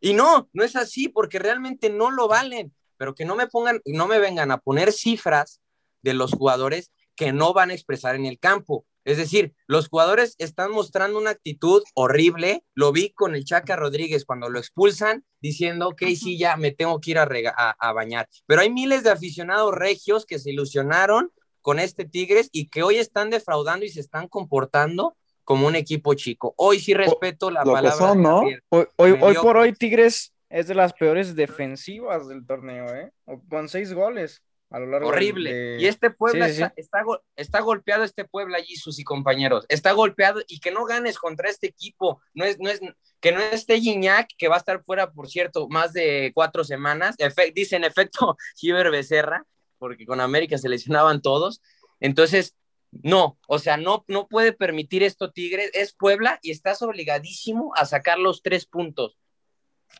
[0.00, 3.80] Y no, no es así, porque realmente no lo valen, pero que no me pongan,
[3.86, 5.60] no me vengan a poner cifras
[6.02, 8.84] de los jugadores que no van a expresar en el campo.
[9.06, 12.64] Es decir, los jugadores están mostrando una actitud horrible.
[12.74, 17.00] Lo vi con el Chaca Rodríguez cuando lo expulsan, diciendo, ok, sí, ya me tengo
[17.00, 18.28] que ir a, rega- a, a bañar.
[18.46, 21.30] Pero hay miles de aficionados regios que se ilusionaron
[21.62, 26.14] con este Tigres y que hoy están defraudando y se están comportando como un equipo
[26.14, 26.54] chico.
[26.56, 27.96] Hoy sí respeto la lo que palabra.
[28.08, 28.40] son, ¿no?
[28.70, 33.12] Hoy, hoy, hoy por hoy Tigres es de las peores defensivas del torneo, ¿eh?
[33.48, 35.54] Con seis goles a lo largo Horrible.
[35.54, 38.98] de- Y este Puebla Sí, sí, está, está go- está golpeado, este Puebla allí, sus
[38.98, 39.64] y compañeros.
[39.68, 42.20] Está golpeado y que no ganes contra este equipo.
[42.34, 42.80] No es, no es,
[43.20, 47.16] que no esté Gignac, que va a estar fuera, por cierto, más de cuatro semanas.
[47.18, 49.46] Efe- dice en efecto Giver Becerra,
[49.78, 51.62] porque con América se lesionaban todos.
[52.00, 52.56] Entonces,
[52.90, 55.70] no, o sea, no, no puede permitir esto Tigres.
[55.74, 59.16] Es Puebla y estás obligadísimo a sacar los tres puntos.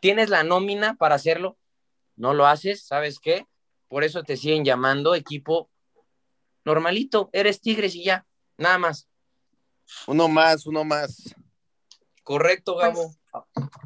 [0.01, 1.57] Tienes la nómina para hacerlo.
[2.15, 3.45] No lo haces, ¿sabes qué?
[3.87, 5.69] Por eso te siguen llamando equipo
[6.65, 7.29] normalito.
[7.31, 8.25] Eres Tigres y ya,
[8.57, 9.07] nada más.
[10.07, 11.33] Uno más, uno más.
[12.23, 13.13] Correcto, Gabo.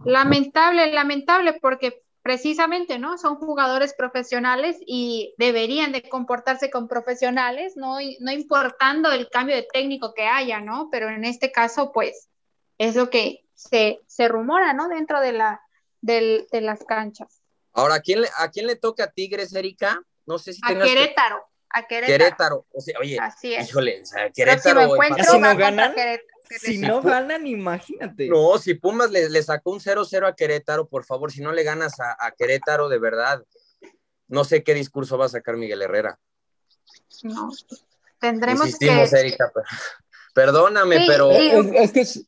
[0.05, 3.17] Lamentable, lamentable, porque precisamente, ¿no?
[3.17, 9.67] Son jugadores profesionales y deberían de comportarse con profesionales, no, no importando el cambio de
[9.71, 10.89] técnico que haya, ¿no?
[10.91, 12.29] Pero en este caso, pues,
[12.77, 14.87] es lo que se, se rumora, ¿no?
[14.87, 15.61] Dentro de, la,
[16.01, 17.40] del- de las canchas.
[17.73, 20.01] Ahora, ¿a quién, le, ¿a quién le toca a Tigres, Erika?
[20.25, 22.17] No sé si A tengas que- Querétaro, a Querétaro.
[22.17, 22.65] Querétaro.
[22.73, 23.69] O sea, oye, Así es.
[23.69, 24.81] híjole, o sea, Querétaro.
[25.17, 25.95] ¿Así no ganan?
[26.59, 28.27] Si no ganan, imagínate.
[28.27, 31.63] No, si Pumas le, le sacó un 0-0 a Querétaro, por favor, si no le
[31.63, 33.41] ganas a, a Querétaro, de verdad,
[34.27, 36.19] no sé qué discurso va a sacar Miguel Herrera.
[37.23, 37.49] No,
[38.19, 39.19] tendremos Insistimos, que...
[39.19, 39.65] Erika, pero-
[40.33, 41.31] perdóname, Sí, pero.
[41.31, 42.25] Es, es que, es,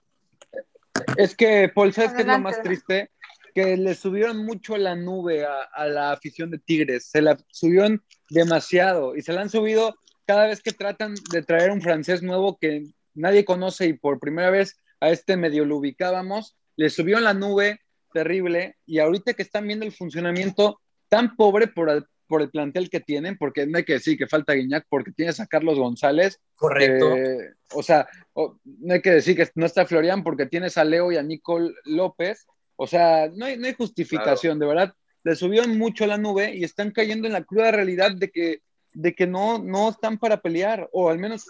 [1.17, 2.69] es que, Paul, ¿sabes qué es lo más adelante.
[2.85, 3.11] triste?
[3.53, 8.03] Que le subieron mucho la nube a, a la afición de Tigres, se la subieron
[8.29, 9.95] demasiado y se la han subido
[10.25, 12.83] cada vez que tratan de traer un francés nuevo que
[13.13, 17.81] nadie conoce y por primera vez a este medio lo ubicábamos, le subieron la nube
[18.13, 20.79] terrible y ahorita que están viendo el funcionamiento
[21.09, 24.27] tan pobre por el, por el plantel que tienen, porque no hay que decir que
[24.27, 27.15] falta Guiñac porque tienes a Carlos González, correcto.
[27.17, 31.11] eh, o sea, no hay que decir que no está Florian porque tienes a Leo
[31.11, 32.47] y a Nicole López.
[32.75, 34.93] O sea, no hay, no hay justificación, de verdad.
[35.23, 38.61] Le subieron mucho la nube y están cayendo en la cruda realidad de que,
[38.93, 41.49] de que no, no están para pelear, o al menos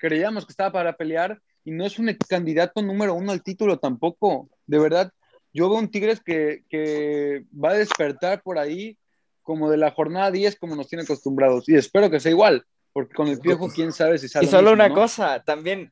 [0.00, 4.48] creíamos que estaba para pelear y no es un candidato número uno al título tampoco.
[4.66, 5.12] De verdad,
[5.52, 8.96] yo veo un Tigres que, que va a despertar por ahí
[9.42, 11.68] como de la jornada 10 como nos tiene acostumbrados.
[11.68, 14.46] Y espero que sea igual, porque con el Piojo quién sabe si sale.
[14.46, 14.94] Y solo mismo, una ¿no?
[14.94, 15.90] cosa, también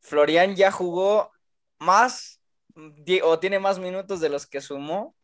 [0.00, 1.30] Florian ya jugó
[1.78, 2.41] más
[3.22, 5.14] o tiene más minutos de los que sumó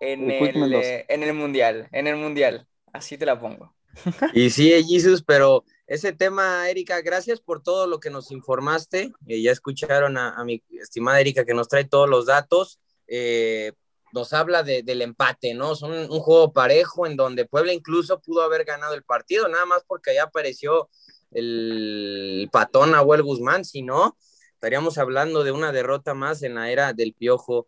[0.00, 2.66] en El Quick el, eh, en el mundial, en el mundial.
[2.92, 3.74] Así te la pongo.
[4.34, 9.12] Y sí, Jesus, pero ese tema, Erika, gracias por todo lo que nos informaste.
[9.26, 12.80] Eh, ya escucharon a, a mi estimada Erika que nos trae todos los datos.
[13.06, 13.72] Eh,
[14.12, 15.74] nos habla de- del empate, ¿no?
[15.74, 19.84] Son un, juego parejo en donde Puebla incluso pudo haber ganado el partido, nada más
[19.86, 20.88] porque allá apareció
[21.30, 24.16] el patón Nahuel Guzmán, si no,
[24.62, 27.66] estaríamos hablando de una derrota más en la era del piojo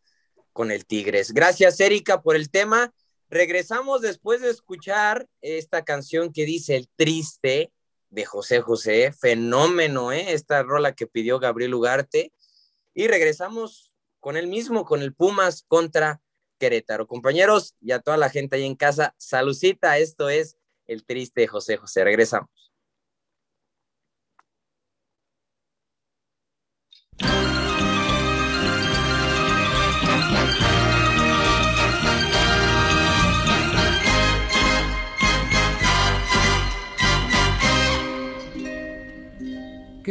[0.52, 1.32] con el Tigres.
[1.32, 2.94] Gracias, Erika, por el tema.
[3.28, 7.72] Regresamos después de escuchar esta canción que dice El Triste
[8.10, 10.34] de José José, fenómeno, ¿eh?
[10.34, 12.30] Esta rola que pidió Gabriel Ugarte.
[12.94, 13.90] Y regresamos
[14.20, 16.20] con él mismo, con el Pumas contra
[16.60, 17.08] Querétaro.
[17.08, 21.48] Compañeros y a toda la gente ahí en casa, salucita, esto es El Triste de
[21.48, 22.04] José José.
[22.04, 22.63] Regresamos.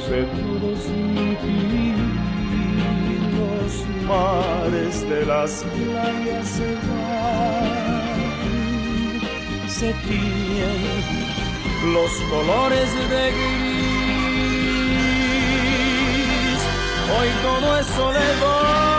[0.00, 0.80] Luce todos
[3.36, 3.72] los
[4.06, 7.70] mares de las playas se van,
[9.68, 10.80] se tiñen
[11.92, 13.80] los colores de gris.
[17.18, 18.89] Hoy todo es soledad,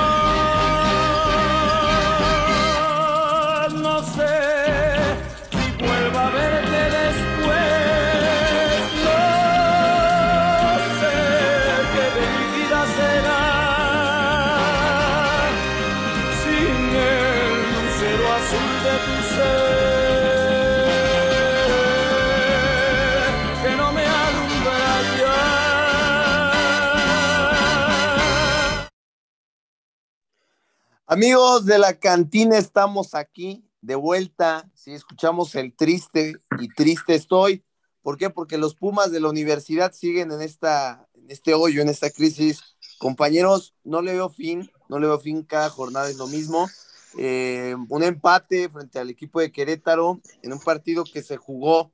[31.11, 34.71] Amigos de la cantina, estamos aquí de vuelta.
[34.73, 37.65] Si escuchamos el triste y triste estoy.
[38.01, 38.29] ¿Por qué?
[38.29, 42.61] Porque los Pumas de la universidad siguen en, esta, en este hoyo, en esta crisis.
[42.97, 46.69] Compañeros, no le veo fin, no le veo fin, cada jornada es lo mismo.
[47.17, 51.91] Eh, un empate frente al equipo de Querétaro en un partido que se jugó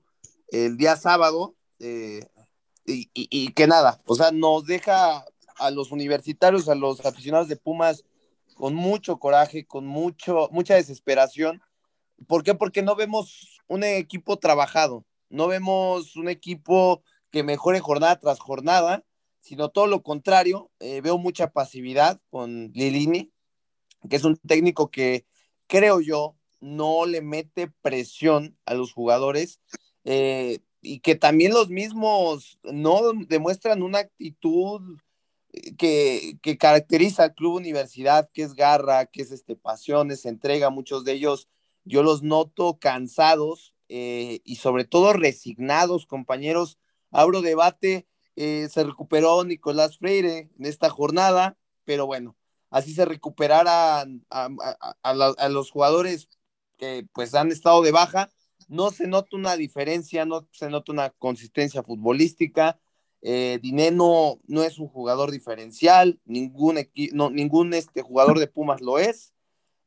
[0.50, 2.24] el día sábado eh,
[2.86, 5.26] y, y- y que nada, o sea, nos deja
[5.58, 8.04] a los universitarios, a los aficionados de Pumas
[8.58, 11.62] con mucho coraje, con mucho, mucha desesperación.
[12.28, 12.56] ¿Por qué?
[12.56, 19.06] Porque no vemos un equipo trabajado, no vemos un equipo que mejore jornada tras jornada,
[19.42, 20.72] sino todo lo contrario.
[20.80, 23.32] Eh, veo mucha pasividad con Lilini,
[24.10, 25.28] que es un técnico que
[25.68, 29.62] creo yo no le mete presión a los jugadores
[30.04, 34.98] eh, y que también los mismos no demuestran una actitud
[35.78, 41.04] que, caracteriza al club universidad, que es garra, que es este, pasión, es entrega, muchos
[41.04, 41.48] de ellos
[41.84, 46.78] yo los noto cansados eh, y sobre todo resignados, compañeros.
[47.12, 52.36] Abro debate, eh, se recuperó Nicolás Freire en esta jornada, pero bueno,
[52.70, 54.50] así se recuperarán a,
[55.04, 56.28] a los jugadores
[56.78, 58.32] que pues han estado de baja.
[58.68, 62.80] No se nota una diferencia, no se nota una consistencia futbolística.
[63.30, 66.80] Eh, no es un jugador diferencial, ningún,
[67.12, 69.34] no, ningún este, jugador de Pumas lo es.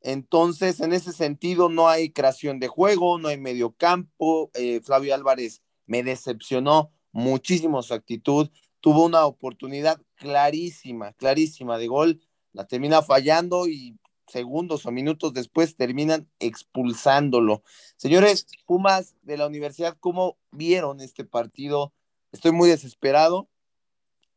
[0.02, 4.50] Entonces, en ese sentido, no hay creación de juego, no hay medio campo.
[4.52, 8.50] Eh, Flavio Álvarez me decepcionó muchísimo su actitud.
[8.80, 12.20] Tuvo una oportunidad clarísima, clarísima de gol,
[12.52, 17.62] la termina fallando y segundos o minutos después terminan expulsándolo.
[17.96, 21.94] Señores, Pumas de la universidad, ¿cómo vieron este partido?
[22.32, 23.48] Estoy muy desesperado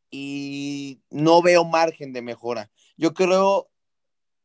[0.09, 2.71] y no veo margen de mejora.
[2.97, 3.69] Yo creo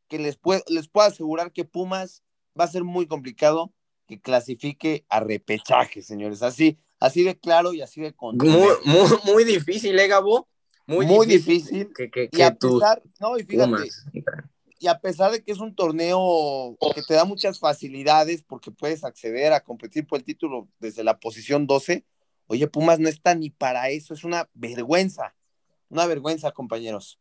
[0.09, 2.23] que les puedo, les puedo asegurar que Pumas
[2.59, 3.73] va a ser muy complicado
[4.07, 6.43] que clasifique a repechaje, señores.
[6.43, 8.75] Así, así de claro y así de Muy, contundente.
[8.87, 10.49] muy, muy difícil, ¿eh, Gabo?
[10.87, 11.93] Muy, Muy difícil, difícil.
[11.95, 14.07] que, que, Y a pesar, no, y fíjate, Pumas.
[14.79, 19.05] y a pesar de que es un torneo que te da muchas facilidades porque puedes
[19.05, 22.07] acceder a competir por el título desde la posición 12,
[22.49, 25.35] oye, Pumas no está ni para eso, es una vergüenza,
[25.89, 27.21] una vergüenza, compañeros.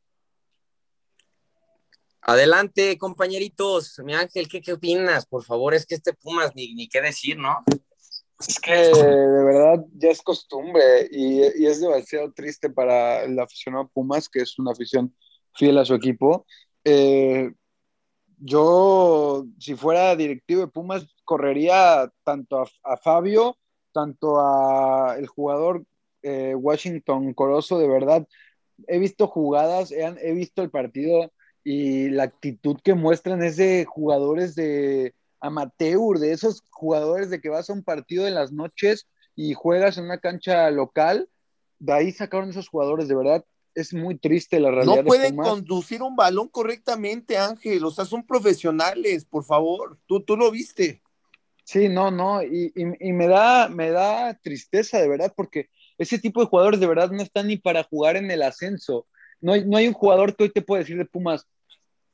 [2.22, 4.00] Adelante, compañeritos.
[4.04, 5.26] Mi Ángel, ¿qué, qué opinas?
[5.26, 7.64] Por favor, es que este Pumas ni, ni qué decir, ¿no?
[8.40, 13.88] Es que de verdad ya es costumbre y, y es demasiado triste para el aficionado
[13.94, 15.16] Pumas, que es una afición
[15.54, 16.46] fiel a su equipo.
[16.84, 17.52] Eh,
[18.40, 23.58] yo, si fuera directivo de Pumas, correría tanto a, a Fabio,
[23.98, 25.84] tanto a el jugador
[26.22, 28.28] eh, Washington Corozo, de verdad.
[28.88, 31.32] He visto jugadas, he, he visto el partido
[31.64, 37.50] y la actitud que muestran es de jugadores de amateur, de esos jugadores de que
[37.50, 41.28] vas a un partido en las noches y juegas en una cancha local,
[41.80, 44.98] de ahí sacaron esos jugadores, de verdad, es muy triste la realidad.
[44.98, 50.22] No de pueden conducir un balón correctamente, Ángel, o sea, son profesionales, por favor, tú,
[50.22, 51.02] tú lo viste.
[51.68, 56.18] Sí, no, no, y, y, y, me, da, me da tristeza, de verdad, porque ese
[56.18, 59.06] tipo de jugadores de verdad no están ni para jugar en el ascenso.
[59.42, 61.46] No hay, no hay un jugador que hoy te puede decir de Pumas,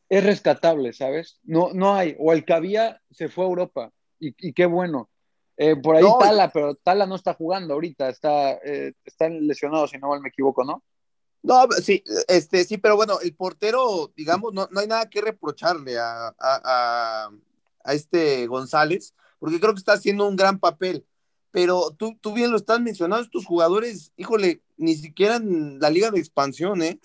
[0.09, 1.39] es rescatable, ¿sabes?
[1.43, 2.15] No, no hay.
[2.17, 3.91] O el que había se fue a Europa.
[4.19, 5.11] Y, y qué bueno.
[5.55, 8.09] Eh, por ahí No, Tala, pero Tala no está jugando ahorita.
[8.09, 10.83] Está, eh, está lesionado, si no mal me equivoco, ¿no?
[11.43, 15.99] No, sí, este, sí, pero bueno, el portero, digamos, no, no hay nada que reprocharle
[15.99, 17.29] a, a, a,
[17.83, 19.13] a este González,
[19.43, 21.05] porque creo que está haciendo un gran papel.
[21.51, 26.11] Pero tú, tú bien lo estás mencionando, estos jugadores, híjole, ni siquiera en la liga
[26.11, 26.97] de expansión, ¿eh?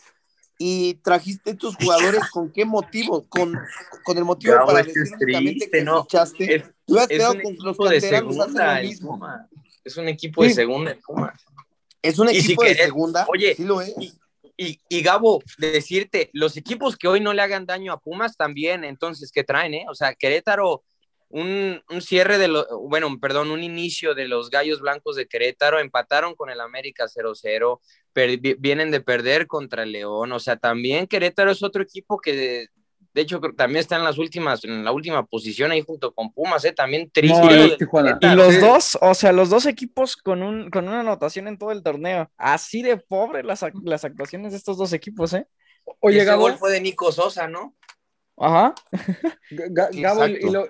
[0.56, 3.58] Y trajiste estos jugadores con qué motivo, con,
[4.04, 6.04] con el motivo Bravo, para decir triste, que ¿no?
[6.04, 6.54] fichaste.
[6.54, 9.08] Es, Tú has quedado con los canteranos, segunda, lo mismo.
[9.10, 9.48] Puma.
[9.82, 10.54] Es un equipo de Sí.
[10.54, 11.34] segunda, el Puma.
[12.00, 13.92] Es un si equipo de querés- segunda, oye, sí lo es.
[13.98, 14.12] Y,
[14.56, 18.36] y, y Gabo, de decirte, los equipos que hoy no le hagan daño a Pumas
[18.36, 19.86] también, entonces, ¿qué traen, eh?
[19.90, 20.84] O sea, Querétaro,
[21.30, 25.78] un, un cierre de los, bueno, perdón, un inicio de los Gallos Blancos de Querétaro,
[25.78, 27.80] empataron con el América 0-0,
[28.12, 32.18] per- vi- vienen de perder contra el León, o sea, también Querétaro es otro equipo
[32.18, 32.68] que, de,
[33.14, 36.64] de hecho, también está en las últimas, en la última posición ahí junto con Pumas,
[36.64, 37.36] eh, también triste.
[37.42, 38.28] No.
[38.32, 41.72] Y los dos, o sea, los dos equipos con, un, con una anotación en todo
[41.72, 42.30] el torneo.
[42.36, 45.46] Así de pobre las, las actuaciones de estos dos equipos, ¿eh?
[46.00, 47.74] Oye, ese Gabo, gol fue de Nico Sosa, ¿no?
[48.36, 48.74] Ajá.
[49.50, 50.68] Ga- Gabo, y, lo,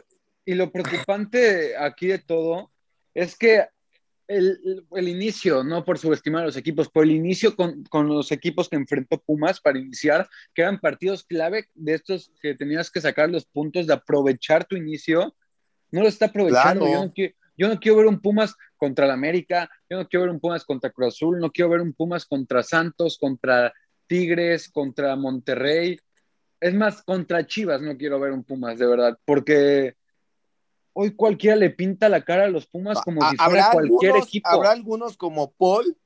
[0.48, 2.72] y lo preocupante aquí de todo
[3.12, 3.66] es que
[4.26, 8.32] el, el inicio, no por subestimar a los equipos, pero el inicio con, con los
[8.32, 13.02] equipos que enfrentó Pumas para iniciar, que eran partidos clave de estos que tenías que
[13.02, 15.36] sacar los puntos de aprovechar tu inicio,
[15.90, 16.86] no lo está aprovechando.
[16.86, 16.98] Claro.
[16.98, 20.24] Yo, no quiero, yo no quiero ver un Pumas contra el América, yo no quiero
[20.24, 23.70] ver un Pumas contra Cruz Azul, no quiero ver un Pumas contra Santos, contra
[24.06, 25.98] Tigres, contra Monterrey.
[26.58, 29.98] Es más, contra Chivas no quiero ver un Pumas, de verdad, porque
[31.00, 34.48] hoy cualquiera le pinta la cara a los Pumas como si fuera cualquier algunos, equipo.
[34.48, 35.96] habrá algunos como Paul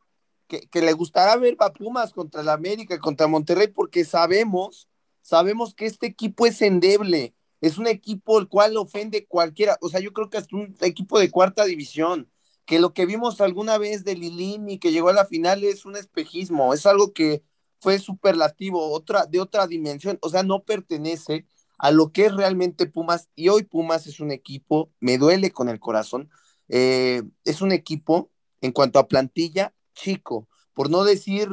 [0.47, 4.90] que, que le gustará ver a Pumas contra el América, contra Monterrey, porque sabemos,
[5.22, 9.99] sabemos que este equipo es endeble, es un equipo el cual ofende cualquiera, o sea,
[10.01, 12.30] yo creo que es un equipo de cuarta división,
[12.66, 15.97] que lo que vimos alguna vez de Lilini que llegó a la final es un
[15.97, 17.43] espejismo, es algo que
[17.80, 21.47] fue superlativo, otra, de otra dimensión, o sea, no pertenece
[21.83, 25.68] a lo que es realmente Pumas, y hoy Pumas es un equipo, me duele con
[25.68, 26.30] el corazón,
[26.68, 28.30] eh, es un equipo
[28.61, 31.49] en cuanto a plantilla chico, por no decir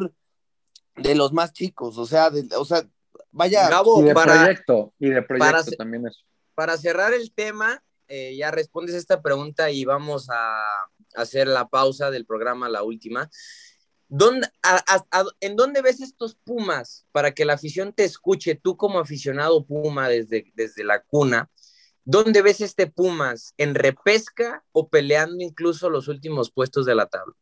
[0.95, 2.87] de los más chicos, o sea, de- o sea,
[3.31, 6.19] vaya, Gabo, y de para, proyecto, y de proyecto para- también eso.
[6.53, 10.61] para cerrar el tema, eh, ya respondes esta pregunta y vamos a
[11.15, 13.29] hacer la pausa del programa, la última.
[14.09, 14.47] ¿Dónde,
[15.39, 20.09] ¿En dónde ves estos Pumas para que la afición te escuche, tú como aficionado Puma
[20.09, 21.49] desde, desde la cuna?
[22.05, 23.53] ¿Dónde ves este Pumas?
[23.57, 27.35] ¿En repesca o peleando incluso los últimos puestos de la tabla?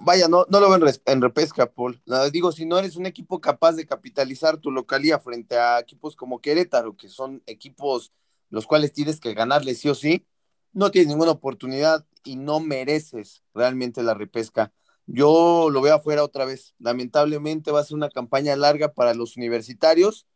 [0.00, 2.00] vaya, no, no lo res- en repesca, Paul.
[2.06, 6.16] Nada, digo, si no eres un equipo capaz de capitalizar tu localía frente a equipos
[6.16, 8.12] como Querétaro, que son equipos
[8.50, 10.26] los cuales tienes que ganarle sí o sí,
[10.72, 14.72] no tienes ninguna oportunidad y no mereces realmente la repesca.
[15.10, 16.74] Yo lo veo afuera otra vez.
[16.78, 20.26] Lamentablemente va a ser una campaña larga para los universitarios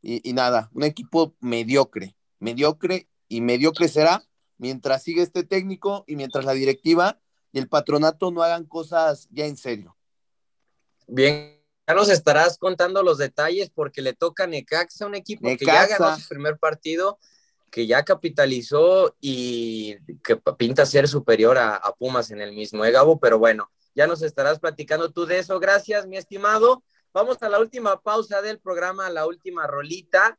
[0.00, 4.22] y, y nada, un equipo mediocre, mediocre y mediocre será
[4.56, 7.20] mientras siga este técnico y mientras la directiva
[7.52, 9.96] y el patronato no hagan cosas ya en serio.
[11.08, 15.66] Bien, ya nos estarás contando los detalles porque le toca a Necaxa, un equipo que
[15.66, 17.18] ya ganó su primer partido,
[17.68, 22.92] que ya capitalizó y que pinta ser superior a, a Pumas en el mismo, ¿eh,
[22.92, 23.18] Gabo?
[23.18, 25.58] Pero bueno, ya nos estarás platicando tú de eso.
[25.60, 26.82] Gracias, mi estimado.
[27.12, 30.38] Vamos a la última pausa del programa, la última rolita.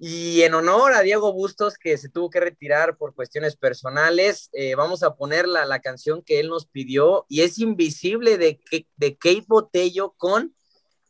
[0.00, 4.76] Y en honor a Diego Bustos, que se tuvo que retirar por cuestiones personales, eh,
[4.76, 8.60] vamos a poner la, la canción que él nos pidió y es Invisible de,
[8.96, 10.54] de Kate Botello con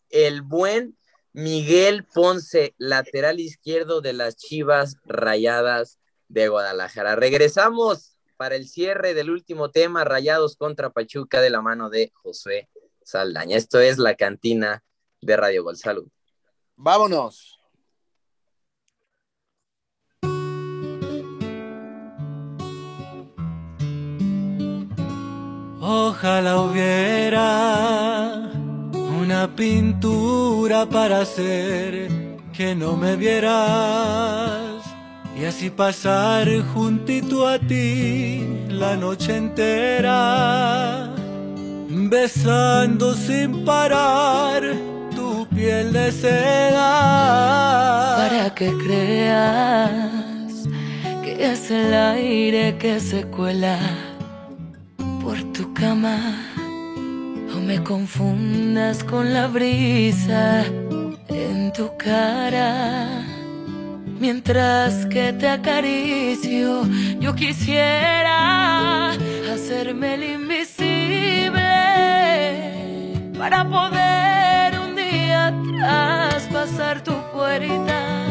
[0.09, 0.97] el buen
[1.33, 7.15] Miguel Ponce, lateral izquierdo de las Chivas Rayadas de Guadalajara.
[7.15, 12.71] Regresamos para el cierre del último tema, Rayados contra Pachuca de la mano de José
[13.03, 13.57] Saldaña.
[13.57, 14.85] Esto es la cantina
[15.21, 15.77] de Radio Gol.
[15.77, 16.09] Salud.
[16.77, 17.59] Vámonos.
[25.81, 28.53] Ojalá hubiera
[29.21, 32.09] una pintura para hacer
[32.53, 34.68] que no me vieras
[35.41, 41.15] y así pasar juntito a ti la noche entera,
[41.89, 44.63] besando sin parar
[45.15, 46.97] tu piel de seda.
[48.17, 50.67] para que creas
[51.23, 53.79] que es el aire que se cuela
[55.23, 56.19] por tu cama
[57.55, 60.65] o me confundas con la brisa
[61.29, 63.38] en tu cara.
[64.21, 66.83] Mientras que te acaricio,
[67.21, 69.13] yo quisiera
[69.53, 71.61] hacerme el invisible
[73.39, 78.27] para poder un día traspasar tu puerta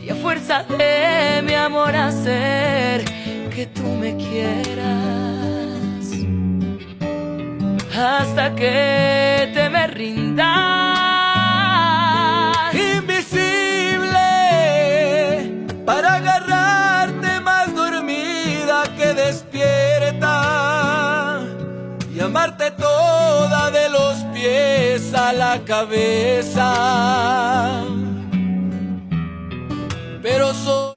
[0.00, 3.04] y a fuerza de mi amor hacer
[3.50, 4.92] que tú me quieras.
[7.96, 10.71] Hasta que te me rindas.
[25.12, 26.64] Pies a la cabeza.
[30.22, 30.94] Pero soy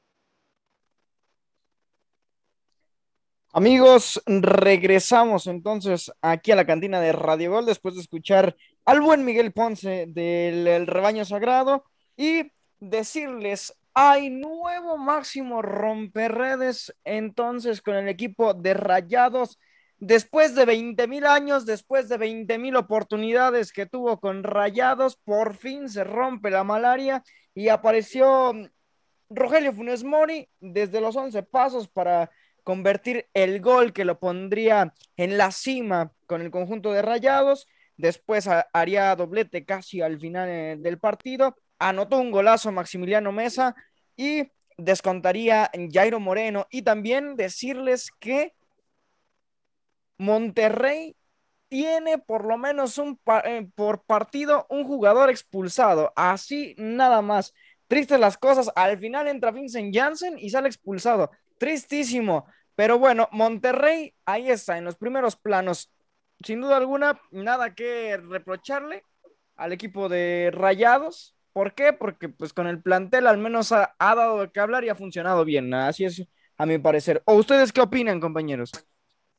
[3.53, 8.53] Amigos, regresamos entonces aquí a la cantina de Radio Gol después de escuchar
[8.83, 11.85] al buen Miguel Ponce del el Rebaño Sagrado
[12.17, 12.51] y
[12.81, 19.57] decirles, hay nuevo máximo romperredes entonces con el equipo de Rayados.
[19.99, 25.55] Después de 20 mil años, después de 20 mil oportunidades que tuvo con Rayados, por
[25.55, 27.23] fin se rompe la malaria
[27.53, 28.53] y apareció
[29.29, 32.29] Rogelio Funes Mori desde los 11 pasos para
[32.63, 37.67] convertir el gol que lo pondría en la cima con el conjunto de Rayados.
[37.95, 41.55] Después haría doblete casi al final eh, del partido.
[41.79, 43.75] Anotó un golazo Maximiliano Mesa
[44.17, 46.67] y descontaría Jairo Moreno.
[46.69, 48.53] Y también decirles que
[50.17, 51.15] Monterrey
[51.67, 56.13] tiene por lo menos un eh, por partido un jugador expulsado.
[56.15, 57.53] Así nada más.
[57.87, 58.71] Tristes las cosas.
[58.75, 61.31] Al final entra Vincent Janssen y sale expulsado.
[61.57, 62.45] Tristísimo.
[62.75, 65.91] Pero bueno, Monterrey ahí está, en los primeros planos.
[66.43, 69.03] Sin duda alguna, nada que reprocharle
[69.55, 71.35] al equipo de Rayados.
[71.53, 71.93] ¿Por qué?
[71.93, 75.45] Porque pues con el plantel al menos ha, ha dado qué hablar y ha funcionado
[75.45, 75.73] bien.
[75.73, 77.23] Así es, a mi parecer.
[77.25, 78.71] ¿O ustedes qué opinan, compañeros?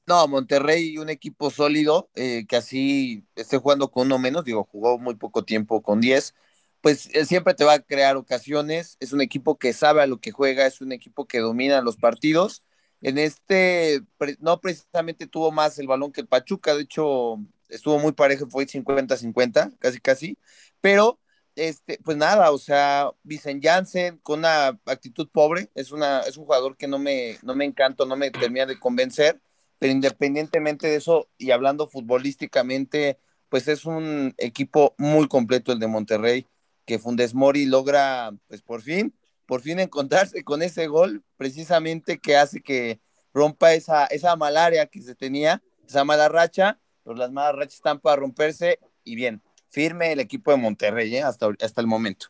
[0.08, 4.98] No, Monterrey, un equipo sólido, eh, que así esté jugando con uno menos, digo, jugó
[4.98, 6.32] muy poco tiempo con 10,
[6.80, 10.20] pues eh, siempre te va a crear ocasiones, es un equipo que sabe a lo
[10.20, 12.62] que juega, es un equipo que domina los partidos.
[13.00, 14.02] En este,
[14.38, 17.38] no precisamente tuvo más el balón que el Pachuca, de hecho,
[17.68, 20.38] estuvo muy parejo, fue 50-50, casi casi,
[20.80, 21.18] pero
[21.56, 26.44] este, pues nada, o sea, Vicen Janssen con una actitud pobre, es, una, es un
[26.44, 29.40] jugador que no me, no me encanta, no me termina de convencer
[29.78, 33.18] pero independientemente de eso y hablando futbolísticamente,
[33.48, 36.46] pues es un equipo muy completo el de Monterrey,
[36.84, 39.14] que Fundes Mori logra, pues por fin,
[39.46, 43.00] por fin encontrarse con ese gol, precisamente que hace que
[43.32, 48.00] rompa esa, esa malaria que se tenía, esa mala racha, pero las malas rachas están
[48.00, 51.22] para romperse y bien, firme el equipo de Monterrey ¿eh?
[51.22, 52.28] hasta, hasta el momento.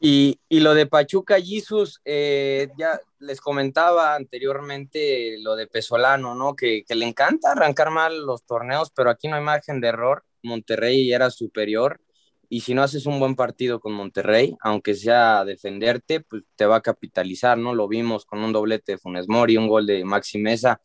[0.00, 6.54] Y, y lo de Pachuca, Jesus, eh, ya les comentaba anteriormente lo de Pesolano, ¿no?
[6.54, 10.24] Que, le encanta arrancar mal los torneos, pero aquí no hay margen de error.
[10.42, 12.00] Monterrey era superior
[12.48, 16.76] y si no haces un buen partido con Monterrey, aunque sea defenderte, pues te va
[16.76, 17.74] a capitalizar, ¿no?
[17.74, 20.80] Lo vimos con un doblete de Funes Mori, un gol de Maxi Mesa,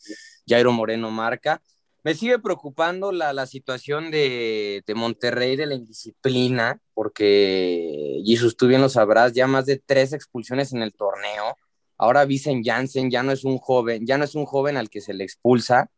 [0.47, 1.61] Jairo Moreno marca.
[2.04, 8.68] Me sigue preocupando la, la situación de, de, Monterrey, de la indisciplina, porque, Jesus, tú
[8.68, 11.58] bien lo sabrás, ya más de tres expulsiones en el torneo.
[11.97, 14.99] Ahora Vicen Janssen ya no es un joven, ya no es un joven al que
[14.99, 15.89] se le expulsa,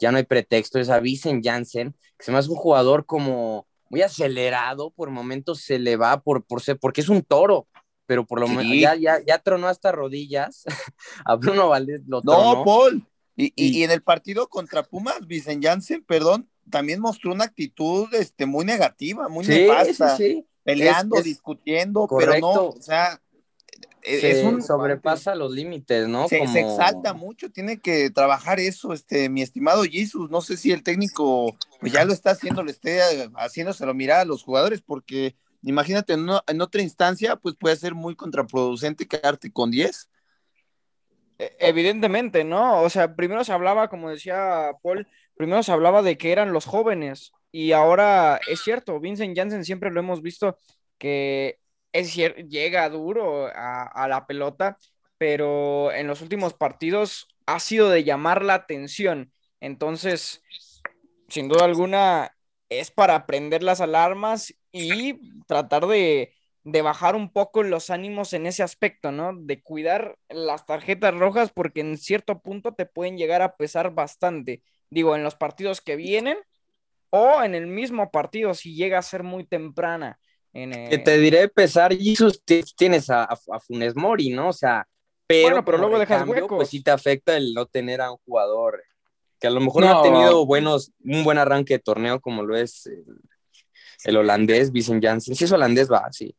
[0.00, 3.66] ya no hay pretexto, es a Vicen Janssen, que se me hace un jugador como
[3.90, 7.68] muy acelerado, por momentos se le va por, por ser, porque es un toro,
[8.06, 10.64] pero por lo menos ya, ya, ya tronó hasta rodillas.
[11.26, 12.54] a Bruno Valdés lo tronó.
[12.54, 13.06] No, Paul.
[13.36, 18.06] Y, y, y, en el partido contra Pumas, Vicen Janssen, perdón, también mostró una actitud
[18.14, 20.46] este, muy negativa, muy sí, nefasta, sí, sí.
[20.62, 22.30] peleando, Es- es discutiendo, correcto.
[22.52, 23.20] pero no, o sea,
[24.02, 26.28] es, Se es un sobrepasa los límites, ¿no?
[26.28, 30.28] se, Como- se exalta mucho, tiene que trabajar eso, este, mi estimado Jesus.
[30.30, 33.00] No sé si el técnico pues ya lo está haciendo, le esté
[33.36, 37.94] haciéndoselo mirar a los jugadores, porque imagínate, en, una- en otra instancia, pues puede ser
[37.94, 40.08] muy contraproducente quedarte con 10.
[41.58, 42.82] Evidentemente, ¿no?
[42.82, 46.66] O sea, primero se hablaba, como decía Paul, primero se hablaba de que eran los
[46.66, 50.58] jóvenes y ahora es cierto, Vincent Janssen siempre lo hemos visto
[50.98, 51.58] que
[51.92, 54.78] es llega duro a, a la pelota,
[55.18, 59.32] pero en los últimos partidos ha sido de llamar la atención.
[59.60, 60.42] Entonces,
[61.28, 62.36] sin duda alguna,
[62.68, 66.34] es para prender las alarmas y tratar de,
[66.64, 69.32] de bajar un poco los ánimos en ese aspecto, ¿no?
[69.36, 74.62] De cuidar las tarjetas rojas porque en cierto punto te pueden llegar a pesar bastante.
[74.90, 76.38] Digo, en los partidos que vienen
[77.10, 80.18] o en el mismo partido si llega a ser muy temprana.
[80.52, 84.50] En, eh, Que te diré pesar, Jesus, ti- tienes a, a- Funes Mori, ¿no?
[84.50, 84.86] O sea,
[85.26, 86.56] pero, Bueno, pero luego dejas recambio, huecos.
[86.58, 88.82] Pues sí te afecta el no tener a un jugador
[89.40, 89.98] que a lo mejor no, No.
[89.98, 93.04] ha tenido buenos, un buen arranque de torneo como lo es el,
[94.04, 95.34] el holandés, Vincent Janssen.
[95.34, 96.36] Si es holandés, va, sí.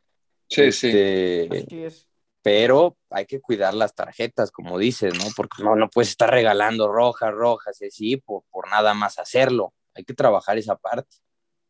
[0.54, 0.88] Sí, sí.
[0.88, 2.08] Este, así es.
[2.42, 5.26] pero hay que cuidar las tarjetas, como dices, ¿no?
[5.36, 9.74] Porque no, no puedes estar regalando rojas, rojas, y así, por, por nada más hacerlo.
[9.96, 11.18] Hay que trabajar esa parte.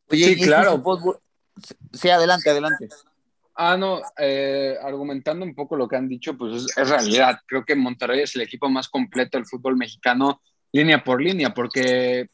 [0.09, 0.81] Oye, Sí, ¿y este claro.
[0.81, 1.19] fútbol?
[1.93, 2.89] Sí, adelante, adelante.
[3.55, 7.38] Ah, no, eh, argumentando un poco lo que han dicho, pues es, es realidad.
[7.45, 12.29] Creo que Monterrey es el equipo más completo del fútbol mexicano, línea por línea, porque,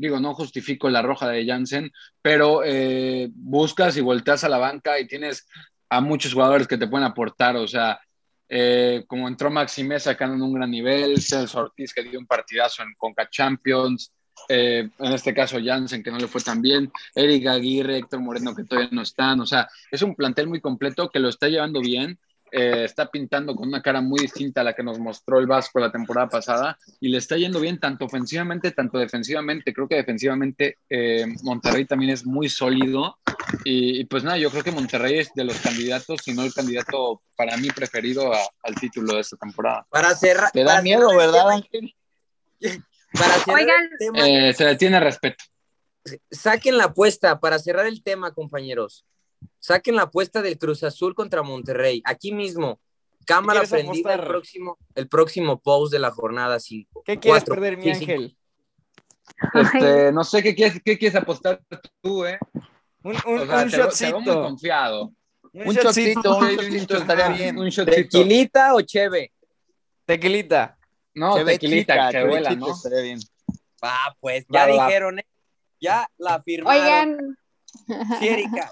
[0.00, 1.92] digo, no justifico la roja de Jansen,
[2.22, 5.46] pero eh, buscas y volteas a la banca y tienes
[5.90, 8.00] a muchos jugadores que te pueden aportar, o sea,
[8.48, 12.82] eh, como entró Maximé sacando en un gran nivel, Celso Ortiz que dio un partidazo
[12.82, 14.10] en Conca Champions,
[14.48, 18.54] eh, en este caso Jansen que no le fue tan bien, Eric Aguirre, Héctor Moreno
[18.54, 21.80] que todavía no están, o sea, es un plantel muy completo que lo está llevando
[21.82, 22.18] bien,
[22.52, 25.78] eh, está pintando con una cara muy distinta a la que nos mostró el Vasco
[25.80, 30.78] la temporada pasada y le está yendo bien tanto ofensivamente, tanto defensivamente, creo que defensivamente
[30.88, 33.18] eh, Monterrey también es muy sólido
[33.64, 36.52] y, y, pues nada, yo creo que Monterrey es de los candidatos, si no el
[36.54, 39.86] candidato para mí preferido a- al título de esta temporada.
[39.90, 40.50] Para cerrar.
[40.52, 41.94] Te da para miedo, ¿verdad, Ángel?
[43.12, 43.84] Para cerrar Oigan.
[43.84, 45.44] el tema, Eh, se le tiene respeto.
[46.30, 49.04] saquen la apuesta para cerrar el tema, compañeros.
[49.58, 52.02] Saquen la apuesta del Cruz Azul contra Monterrey.
[52.04, 52.80] Aquí mismo.
[53.26, 57.02] Cámara ¿Qué quieres prendida el próximo, el próximo post de la jornada 5.
[57.04, 58.36] ¿Qué quieres perder, mi ángel?
[59.54, 61.60] Este, no sé qué quieres, qué quieres apostar
[62.00, 62.38] tú, ¿eh?
[63.02, 64.42] Un, un, O sea, un te, veo- te veo muy shotcito.
[64.42, 65.12] confiado.
[65.52, 67.58] Un chocito, un Sí, chocito estaría bien.
[67.58, 68.18] Un shotcito.
[68.18, 69.32] ¿Tequilita o cheve?
[70.04, 70.76] Tequilita.
[71.14, 72.70] No, tequilita, Chevechita, que vuela, ¿no?
[72.72, 73.18] estaría bien.
[73.82, 74.86] Ah, pues ya Va, va, va.
[74.86, 75.26] dijeron, ¿eh?
[75.80, 76.82] Ya la firmaron.
[76.82, 77.38] Oigan,
[78.18, 78.70] Sí, Erika.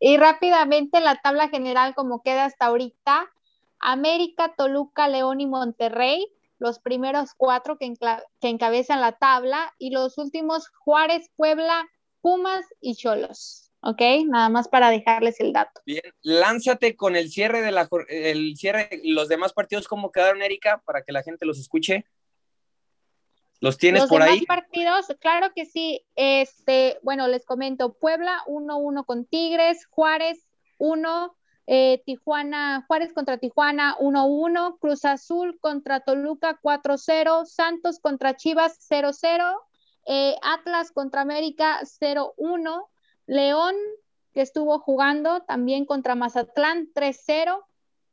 [0.00, 3.30] Y rápidamente la tabla general como queda hasta ahorita,
[3.78, 6.26] América, Toluca, León y Monterrey,
[6.58, 7.92] los primeros cuatro que,
[8.40, 11.86] que encabezan la tabla, y los últimos Juárez, Puebla,
[12.20, 13.70] Pumas y Cholos.
[13.86, 14.00] ¿Ok?
[14.26, 15.82] Nada más para dejarles el dato.
[15.84, 20.80] Bien, lánzate con el cierre de la el cierre, los demás partidos, ¿cómo quedaron, Erika?
[20.86, 22.06] Para que la gente los escuche.
[23.64, 24.44] ¿Los tienes Los por demás ahí?
[24.44, 26.04] partidos, claro que sí.
[26.16, 30.46] Este, bueno, les comento, Puebla 1-1 con Tigres, Juárez
[30.76, 31.34] 1,
[31.66, 39.54] eh, Tijuana, Juárez contra Tijuana 1-1, Cruz Azul contra Toluca 4-0, Santos contra Chivas 0-0,
[40.08, 42.90] eh, Atlas contra América 0-1,
[43.26, 43.74] León
[44.34, 47.64] que estuvo jugando también contra Mazatlán 3-0,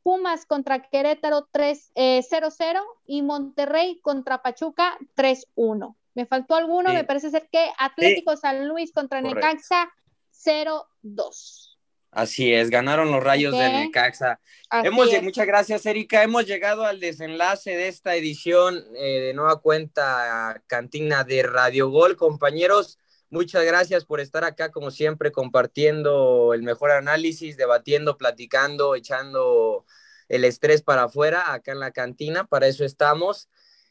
[0.02, 5.96] Pumas contra Querétaro 3, eh, 0-0 y Monterrey contra Pachuca 3-1.
[6.14, 6.90] ¿Me faltó alguno?
[6.90, 6.96] Sí.
[6.96, 9.46] Me parece ser que Atlético San Luis contra Correcto.
[9.46, 9.92] Necaxa
[10.32, 11.68] 0-2.
[12.10, 13.60] Así es, ganaron los rayos Ok.
[13.60, 14.38] de Necaxa.
[14.68, 15.22] Así Hemos, es.
[15.22, 16.22] muchas gracias, Erika.
[16.22, 22.16] Hemos llegado al desenlace de esta edición eh, de nueva cuenta Cantina de Radio Gol.
[22.18, 22.98] Compañeros,
[23.32, 29.84] muchas gracias por estar acá, como siempre, compartiendo el mejor análisis, debatiendo, platicando, echando
[30.28, 32.44] el estrés para afuera acá en la cantina.
[32.44, 33.48] Para eso estamos.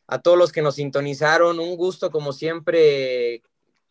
[0.07, 3.43] A todos los que nos sintonizaron, un gusto, como siempre,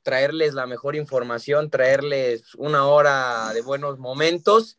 [0.02, 4.78] traerles la mejor información, traerles una hora de buenos momentos.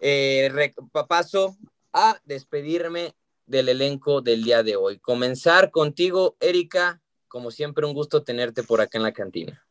[0.00, 0.72] Eh,
[1.08, 1.56] paso
[1.92, 3.14] a despedirme
[3.46, 4.98] del elenco del día de hoy.
[4.98, 7.00] Comenzar contigo, Erika.
[7.30, 9.64] Como siempre, un gusto tenerte por acá en la cantina.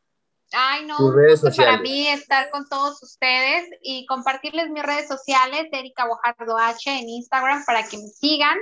[0.50, 1.82] Ay, no, un redes gusto para sociales.
[1.82, 7.62] mí estar con todos ustedes y compartirles mis redes sociales, Erika Bojardo H en Instagram
[7.66, 8.56] para que me sigan.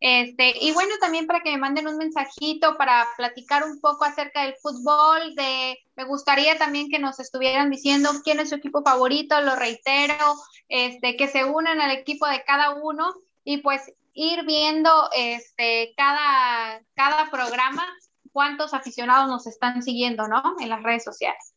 [0.00, 4.42] Este, y bueno, también para que me manden un mensajito para platicar un poco acerca
[4.42, 9.40] del fútbol, de me gustaría también que nos estuvieran diciendo quién es su equipo favorito,
[9.40, 10.34] lo reitero,
[10.68, 13.80] este, que se unan al equipo de cada uno y pues
[14.12, 17.86] ir viendo este cada, cada programa
[18.32, 20.42] cuántos aficionados nos están siguiendo, ¿no?
[20.60, 21.54] En las redes sociales.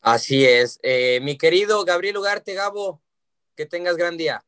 [0.00, 0.78] Así es.
[0.82, 3.02] Eh, mi querido Gabriel Ugarte, Gabo,
[3.56, 4.44] que tengas gran día.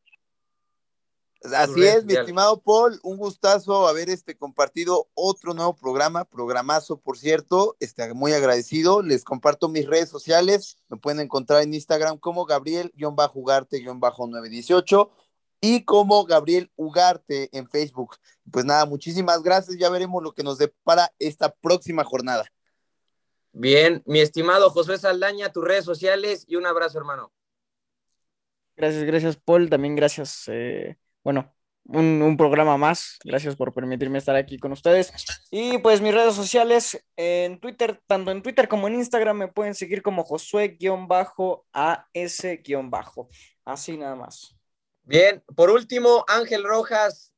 [1.42, 7.00] Así redes es, mi estimado Paul, un gustazo haber este compartido otro nuevo programa, programazo,
[7.00, 9.00] por cierto, este, muy agradecido.
[9.00, 15.10] Les comparto mis redes sociales, me pueden encontrar en Instagram como Gabriel-Ugarte-918
[15.61, 18.16] y como Gabriel Ugarte en Facebook.
[18.50, 22.50] Pues nada, muchísimas gracias, ya veremos lo que nos depara esta próxima jornada.
[23.52, 27.32] Bien, mi estimado Josué Saldaña, tus redes sociales y un abrazo, hermano.
[28.76, 29.68] Gracias, gracias, Paul.
[29.68, 31.52] También gracias, eh, bueno,
[31.84, 33.18] un, un programa más.
[33.24, 35.12] Gracias por permitirme estar aquí con ustedes.
[35.50, 39.74] Y pues mis redes sociales en Twitter, tanto en Twitter como en Instagram, me pueden
[39.74, 40.78] seguir como Josué-AS-.
[43.64, 44.59] Así nada más.
[45.03, 47.32] Bien, por último, Ángel Rojas,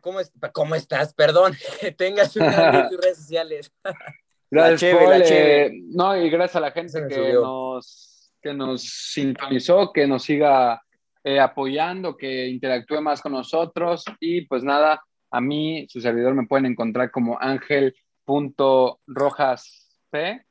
[0.00, 1.14] ¿cómo, es- cómo estás?
[1.14, 3.72] Perdón, que tengas un gran día en tus redes sociales.
[4.50, 5.70] Gracias, cheve, Paul, la eh, cheve.
[5.86, 7.40] no, y gracias a la gente que subió.
[7.40, 10.82] nos, que nos sintonizó, que nos siga
[11.24, 14.04] eh, apoyando, que interactúe más con nosotros.
[14.20, 20.44] Y pues nada, a mí, su servidor, me pueden encontrar como ángel.rojas P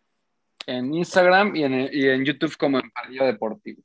[0.65, 3.83] en Instagram y en, y en YouTube como Empalillo Deportivo.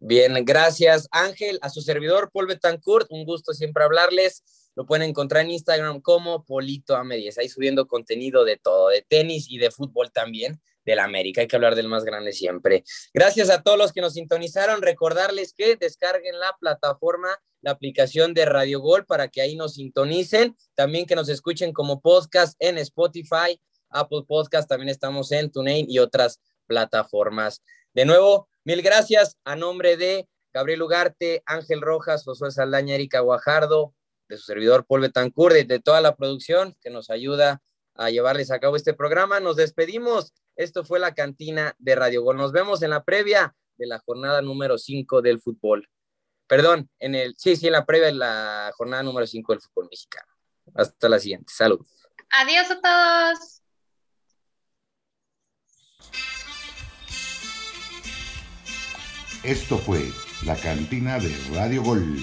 [0.00, 4.44] Bien, gracias Ángel, a su servidor Paul Betancourt, un gusto siempre hablarles.
[4.76, 9.50] Lo pueden encontrar en Instagram como Polito Amedies, ahí subiendo contenido de todo, de tenis
[9.50, 11.40] y de fútbol también del América.
[11.40, 12.84] Hay que hablar del más grande siempre.
[13.12, 14.80] Gracias a todos los que nos sintonizaron.
[14.80, 20.56] Recordarles que descarguen la plataforma, la aplicación de Radio Gol para que ahí nos sintonicen.
[20.76, 24.68] También que nos escuchen como podcast en Spotify, Apple Podcast.
[24.68, 27.62] También estamos en TuneIn y otras plataformas.
[27.94, 33.94] De nuevo, mil gracias a nombre de Gabriel Ugarte, Ángel Rojas, Josué Saldaña, Erika Guajardo,
[34.28, 37.62] de su servidor Paul Betancourt, de, de toda la producción que nos ayuda
[37.94, 39.40] a llevarles a cabo este programa.
[39.40, 40.34] Nos despedimos.
[40.54, 42.36] Esto fue la cantina de Radio Gol.
[42.36, 45.88] Nos vemos en la previa de la jornada número 5 del fútbol.
[46.46, 49.88] Perdón, en el, sí, sí, en la previa de la jornada número 5 del fútbol
[49.90, 50.30] mexicano.
[50.74, 51.50] Hasta la siguiente.
[51.56, 51.80] Salud.
[52.28, 53.62] Adiós a todos.
[59.48, 60.12] Esto fue
[60.44, 62.18] la cantina de Radio Gol.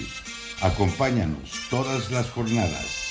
[0.60, 3.05] Acompáñanos todas las jornadas.